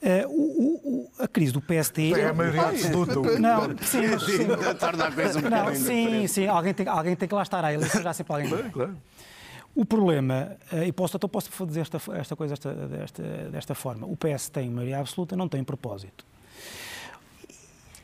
[0.02, 2.12] Uh, o, o, a crise do PSD.
[2.12, 3.38] Tem a maioria absoluta.
[3.38, 5.48] Não, sim, sim.
[5.48, 6.46] Não, sim, sim.
[6.48, 7.64] Alguém tem, alguém tem que lá estar.
[7.64, 8.50] A eleição já sempre alguém.
[8.50, 8.96] Claro, claro.
[9.74, 14.06] O problema, uh, e posso, então posso dizer esta, esta coisa desta, desta, desta forma:
[14.06, 16.26] o PS tem maioria absoluta, não tem propósito.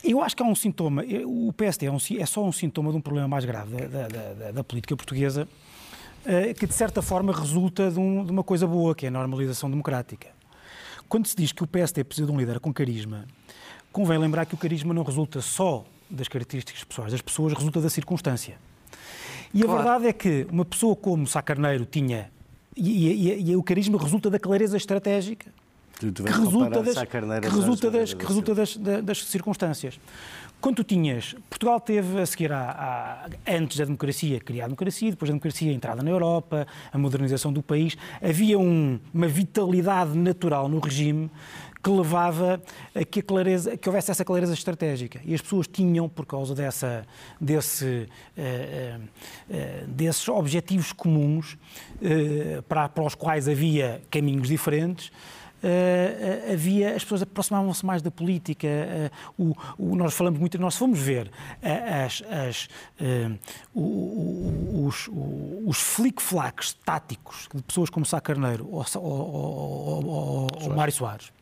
[0.05, 1.03] Eu acho que há um sintoma.
[1.27, 4.33] O PSD é, um, é só um sintoma de um problema mais grave da, da,
[4.35, 5.69] da, da política portuguesa eh,
[6.57, 9.71] que de certa forma resulta de, um, de, uma coisa boa, que é a normalização
[9.71, 10.29] democrática.
[11.09, 13.27] Quando se diz que o PSD precisa de um líder com carisma,
[13.91, 17.89] convém lembrar que o carisma não resulta só das características pessoais das pessoas, resulta da
[17.89, 18.59] circunstância.
[19.53, 19.79] E claro.
[19.79, 22.31] a verdade é que uma pessoa como Sá Carneiro tinha,
[22.77, 25.51] e, e, e o carisma resulta da clareza estratégica,
[25.99, 29.99] que resulta das, que resulta das, que resulta das, das circunstâncias.
[30.61, 35.11] Quando tu tinhas, Portugal teve a seguir a, a, antes da democracia, criar a democracia,
[35.11, 40.19] depois da democracia, a entrada na Europa, a modernização do país, havia um, uma vitalidade
[40.19, 41.31] natural no regime
[41.81, 42.61] que levava
[42.93, 45.21] a que, a clareza, que houvesse essa clareza estratégica.
[45.25, 47.07] E as pessoas tinham, por causa dessa,
[47.41, 51.57] desse, uh, uh, uh, desses objetivos comuns,
[52.69, 55.13] para, para os quais havia caminhos diferentes,
[55.63, 58.69] Uh, havia as pessoas aproximavam-se mais da política.
[59.39, 61.31] Uh, o, o, nós falamos muito, nós fomos ver
[61.63, 62.69] as, as,
[63.75, 65.11] os,
[65.67, 71.33] os flic-flacs táticos de pessoas como Sá Carneiro ou, ou, ou, ou Mário Soares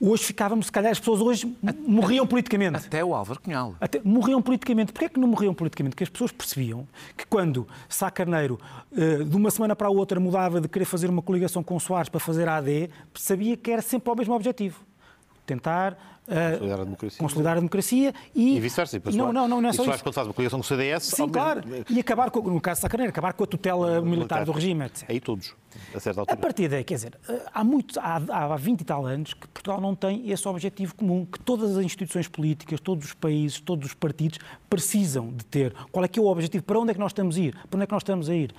[0.00, 2.76] hoje ficávamos, se calhar as pessoas hoje morriam politicamente.
[2.76, 3.74] Até o Álvaro Cunhal.
[3.80, 4.92] Até, morriam politicamente.
[4.92, 5.94] Porquê é que não morriam politicamente?
[5.94, 6.86] Porque as pessoas percebiam
[7.16, 8.58] que quando Sá Carneiro,
[8.96, 12.08] eh, de uma semana para a outra, mudava de querer fazer uma coligação com Soares
[12.08, 12.90] para fazer AD,
[13.36, 14.80] sabia que era sempre ao mesmo objetivo.
[15.44, 17.18] Tentar Consolidar a democracia.
[17.20, 18.56] consolidar a democracia e...
[18.56, 19.00] E vice-versa.
[19.12, 20.02] Não, não, não, não é só isso.
[20.02, 21.04] quando faz uma coligação com o CDS...
[21.04, 21.62] Sim, claro.
[21.88, 25.08] E acabar, com, no caso de Sacaneiro, acabar com a tutela militar do regime, etc.
[25.08, 25.54] Aí todos,
[25.94, 26.36] a certa A altura.
[26.38, 27.16] partir daí, quer dizer,
[27.54, 31.24] há, muito, há, há 20 e tal anos que Portugal não tem esse objetivo comum,
[31.24, 35.72] que todas as instituições políticas, todos os países, todos os partidos precisam de ter.
[35.92, 36.64] Qual é que é o objetivo?
[36.64, 37.54] Para onde é que nós estamos a ir?
[37.70, 38.52] Para onde é que nós estamos a ir?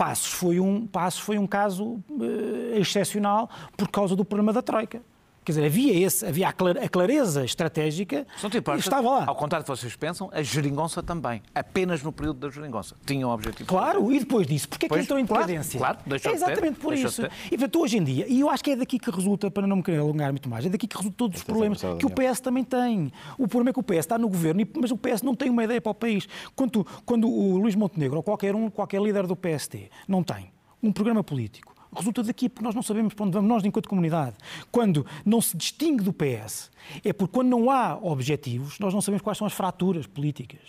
[0.00, 5.02] Passos foi um, Passos foi um caso eh, excepcional por causa do problema da Troika.
[5.50, 9.24] Quer dizer, havia, esse, havia a clar- a clareza estratégica te importa, estava lá.
[9.26, 11.42] Ao contrário do que vocês pensam, a geringonça também.
[11.54, 12.94] Apenas no período da geringonça.
[13.04, 13.68] Tinham um objetivo.
[13.68, 15.78] Claro, e depois disso, porque é que entrou em claro, decadência?
[15.78, 17.22] claro, deixou é de ter, exatamente por isso.
[17.46, 19.76] E portanto, hoje em dia, e eu acho que é daqui que resulta, para não
[19.76, 22.10] me querer alongar muito mais, é daqui que resultam todos os problemas que o.
[22.10, 23.10] PS também tem.
[23.38, 25.50] O problema é que o PS está no governo, e- mas o PS não tem
[25.50, 26.28] uma ideia para o país.
[26.54, 30.92] Quando, quando o Luís Montenegro ou qualquer um, qualquer líder do PST não tem um
[30.92, 34.36] programa político, resulta daqui porque nós não sabemos para onde vamos, nós enquanto comunidade.
[34.70, 36.70] Quando não se distingue do PS,
[37.04, 40.60] é porque quando não há objetivos, nós não sabemos quais são as fraturas políticas.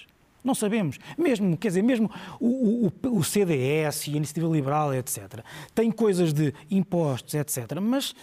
[0.43, 0.97] Não sabemos.
[1.17, 2.09] Mesmo, quer dizer, mesmo
[2.39, 5.43] o, o- o CDS e a Iniciativa Liberal, etc.,
[5.75, 8.15] tem coisas de impostos, etc., mas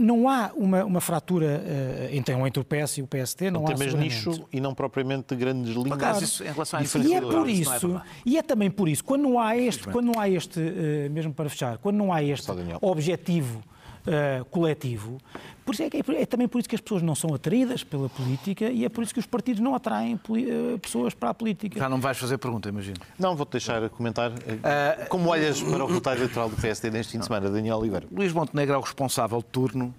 [0.00, 3.64] não há uma, uma fratura eh, então, entre o PS e o PST, não, Não
[3.64, 4.28] há tem mais seguramente.
[4.28, 5.92] nicho e não propriamente grandes linhas.
[5.92, 8.08] acaso, isso, em relação à E é por isso é isso, verdade.
[8.24, 11.32] e é também por isso, quando não há este, quando não há este eh, mesmo
[11.34, 12.46] para fechar, quando não há este
[12.80, 13.62] objetivo
[14.06, 15.18] eh, coletivo,
[15.64, 17.82] por isso é, que é, é também por isso que as pessoas não são atraídas
[17.82, 21.30] pela política e é por isso que os partidos não atraem poli- eh, pessoas para
[21.30, 21.78] a política.
[21.78, 22.98] Já não me vais fazer pergunta, imagino.
[23.18, 24.32] Não, vou-te deixar comentar.
[24.46, 28.06] eh, Como olhas para o resultado eleitoral do PSD neste fim de semana, Daniel Oliveira?
[28.12, 29.94] Luís Montenegro é o responsável de turno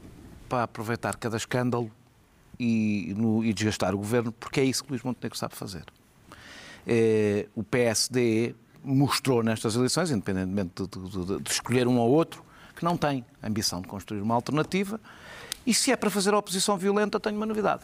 [0.48, 1.90] para aproveitar cada escândalo
[2.60, 5.84] e, no- e desgastar o governo, porque é isso que Luís Montenegro sabe fazer.
[6.88, 8.54] Eh, o PSD
[8.84, 12.45] mostrou nestas eleições, independentemente de, de- de- de escolher um ou outro,
[12.76, 15.00] que não tem ambição de construir uma alternativa.
[15.66, 17.84] E se é para fazer a oposição violenta, tenho uma novidade.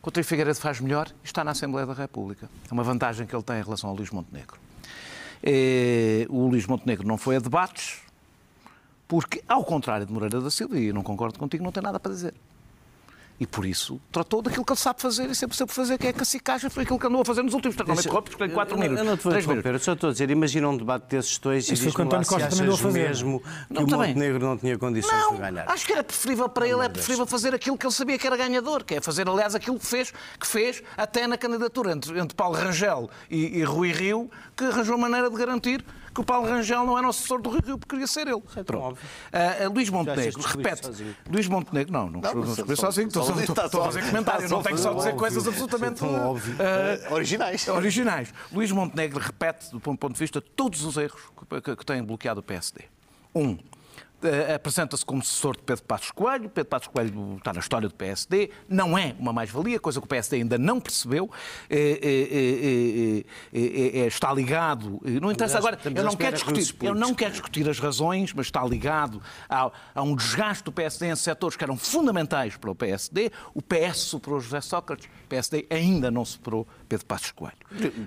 [0.00, 2.48] Coutinho Figueiredo faz melhor e está na Assembleia da República.
[2.68, 4.58] É uma vantagem que ele tem em relação ao Luís Montenegro.
[5.42, 8.00] Eh, o Luís Montenegro não foi a debates,
[9.08, 12.12] porque, ao contrário de Moreira da Silva, e não concordo contigo, não tem nada para
[12.12, 12.34] dizer.
[13.42, 16.12] E por isso tratou daquilo que ele sabe fazer e sempre soube fazer, que é
[16.12, 18.82] cacicagem, foi aquilo que andou a fazer nos últimos rápidos, que tem 4 Eu não-
[18.84, 19.04] minutos.
[19.04, 19.84] Eu não te vou três interromper, eu minutos.
[19.84, 22.82] só estou a dizer, imagina um debate desses dois e diz-me lá António se achas
[22.92, 23.96] mesmo que Não, o tá.
[23.96, 25.68] Montenegro não tinha condições de Não, ganhar.
[25.68, 28.36] acho que era preferível para ele, é preferível fazer aquilo que ele sabia que era
[28.36, 32.36] ganhador, que é fazer, aliás, aquilo que fez, que fez até na candidatura entre, entre
[32.36, 35.84] Paulo Rangel e, e Rui Rio, que arranjou maneira de garantir
[36.14, 38.40] que o Paulo Rangel não era o assessor do Rui Rio, porque queria ser ele.
[38.64, 38.84] Pronto.
[38.84, 39.04] óbvio.
[39.32, 40.88] Ah, ah, Luís Montenegro, repete.
[41.30, 44.78] Luís Montenegro, não, não, não, escolhi só- sozinho, estou, só- a fazer comentários, não tenho
[44.78, 47.66] só dizer coisas é absolutamente ah, Originais.
[47.68, 48.34] originais.
[48.52, 52.40] Luís Montenegro repete, do ponto de vista, todos os erros que, que- que têm bloqueado
[52.40, 52.82] o PSD.
[53.34, 53.56] Um,
[54.54, 56.48] apresenta-se como sucessor de Pedro Passos Coelho.
[56.48, 60.08] Pedro Passos Coelho está na história do PSD, não é uma mais-valia, coisa que o
[60.08, 61.30] PSD ainda não percebeu.
[61.68, 65.00] Eh, eh, eh, eh, eh, está ligado.
[65.04, 65.78] eh, Não interessa agora.
[65.84, 70.02] Eu não, quero discutir, eu não quero discutir as razões, mas está ligado a, a
[70.02, 73.30] um desgaste do PSD em setores que eram fundamentais para o PSD.
[73.54, 77.56] O PS superou José Sócrates, o PSD ainda não superou Pedro Passos Coelho.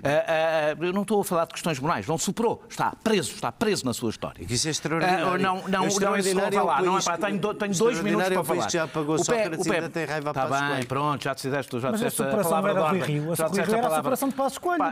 [0.04, 3.84] Ah, eu não estou a falar de questões morais, não superou, está preso, está preso
[3.84, 4.44] na sua história.
[4.48, 5.38] Isso é extraordinário.
[5.38, 8.00] Não, não, É não, extraordinário lá, é não é país- pá, tenho, do- tenho dois
[8.00, 8.70] minutos é para falar.
[8.70, 11.80] já apagou O Sócrates o ainda Pepe- tem raiva Tá Passos bem, pronto, já disseste,
[11.80, 13.00] já Mas a disseste a superação palavra de Rui.
[13.00, 14.82] Rio, a Já Rui Rio era a superação de Passos Coelho.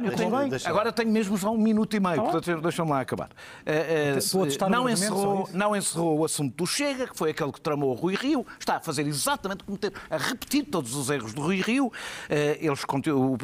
[0.65, 3.29] Agora tenho mesmo só um minuto e meio, Tá portanto deixa-me lá acabar.
[3.67, 7.17] Eh, eh, Estou a testar o não, encerrou, não encerrou o assunto do Chega, que
[7.17, 10.65] foi aquele que tramou o Rui Rio, está a fazer exatamente como teve, a repetir
[10.65, 11.93] todos os erros do Rui Rio.
[12.29, 12.83] Eh, Eles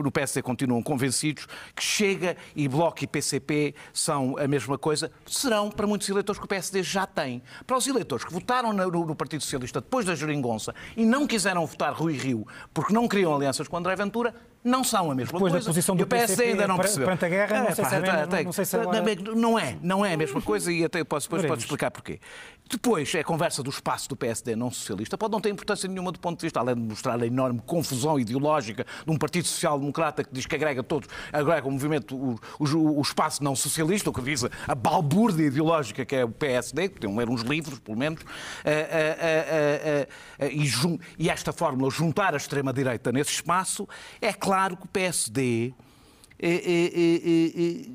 [0.03, 5.11] no PSD continuam convencidos que Chega e Bloco e PCP são a mesma coisa.
[5.27, 7.43] Serão para muitos eleitores que o PSD já tem.
[7.67, 11.93] Para os eleitores que votaram no, Partido Socialista depois da geringonça e não quiseram votar
[11.93, 15.59] Rui Rio porque não queriam alianças com André Ventura, não são a mesma Depois da
[15.59, 15.71] coisa.
[15.71, 17.07] posição E do o PSD ainda não per- percebeu.
[17.07, 19.03] perante a guerra, não sei se é até- não sei se agora-
[19.35, 22.21] Não é, não é a mesma coisa e até posso, depois posso explicar porquê.
[22.71, 26.13] Depois, é a conversa do espaço do PSD não socialista, pode não ter importância nenhuma
[26.13, 30.23] do ponto de vista, além de mostrar a enorme confusão ideológica de um Partido Social-Democrata
[30.23, 34.13] que diz que agrega todos, agrega o movimento, o, o- o espaço não socialista, o
[34.13, 37.99] que diz a balbúrdia ideológica que é o PSD, que tem ler uns livros, pelo
[37.99, 38.21] menos,
[38.65, 38.89] eh,
[39.21, 40.09] eh,
[40.39, 40.71] eh, e,
[41.19, 43.89] e esta fórmula, juntar a extrema-direita nesse espaço,
[44.21, 45.73] é claro que o PSD
[46.39, 47.91] eh, eh,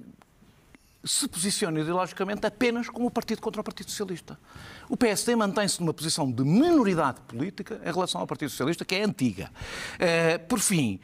[1.03, 4.39] se posiciona ideologicamente apenas como o partido contra o Partido Socialista.
[4.88, 9.03] O PSD mantém-se numa posição de minoridade política em relação ao Partido Socialista, que é
[9.03, 9.51] antiga.
[9.99, 10.99] Eh, por fim,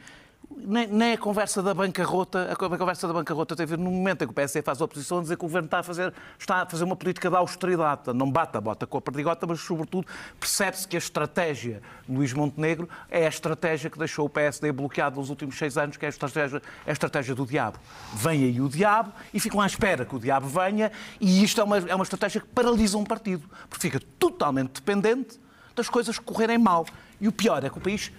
[0.66, 4.30] nem, nem a conversa da bancarrota, a conversa da bancarrota ver no momento em que
[4.30, 6.66] o PSD faz a oposição a dizer que o governo está a fazer, está a
[6.66, 8.12] fazer uma política de austeridade.
[8.12, 10.06] Não bate a bota com a perdigota, mas sobretudo
[10.38, 15.30] percebe-se que a estratégia Luís Montenegro é a estratégia que deixou o PSD bloqueado nos
[15.30, 17.78] últimos seis anos, que é a estratégia, é a estratégia do diabo.
[18.14, 21.64] Vem aí o diabo e ficam à espera que o diabo venha e isto é
[21.64, 25.40] uma, é uma estratégia que paralisa um partido, porque fica totalmente dependente
[25.74, 26.86] das coisas correrem mal.
[27.20, 28.12] E o pior é que o país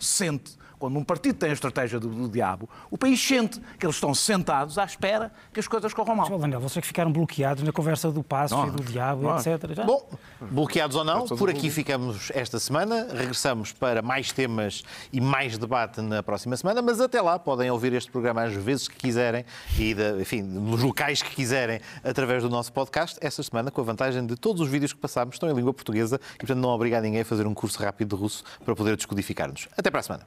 [0.00, 3.96] sente quando um partido tem a estratégia do, do, diabo, o país sente que eles
[3.96, 6.38] estão sentados à espera que as coisas corram mal.
[6.38, 9.36] Daniel, vocês que ficaram bloqueados na conversa do passo e do diabo, não.
[9.36, 9.74] etc.
[9.74, 9.84] Já?
[9.84, 10.08] Bom,
[10.40, 13.08] bloqueados ou não, por aqui ficamos esta semana.
[13.12, 17.92] Regressamos para mais temas e mais debate na próxima semana, mas até lá podem ouvir
[17.92, 19.44] este programa às vezes que quiserem
[19.78, 23.18] e, de, enfim, nos locais que quiserem através do nosso podcast.
[23.20, 26.20] Esta semana, com a vantagem de todos os vídeos que passámos estão em língua portuguesa
[26.34, 29.68] e, portanto, não obriga ninguém a fazer um curso rápido de russo para poder descodificar-nos.
[29.76, 30.26] Até para a semana.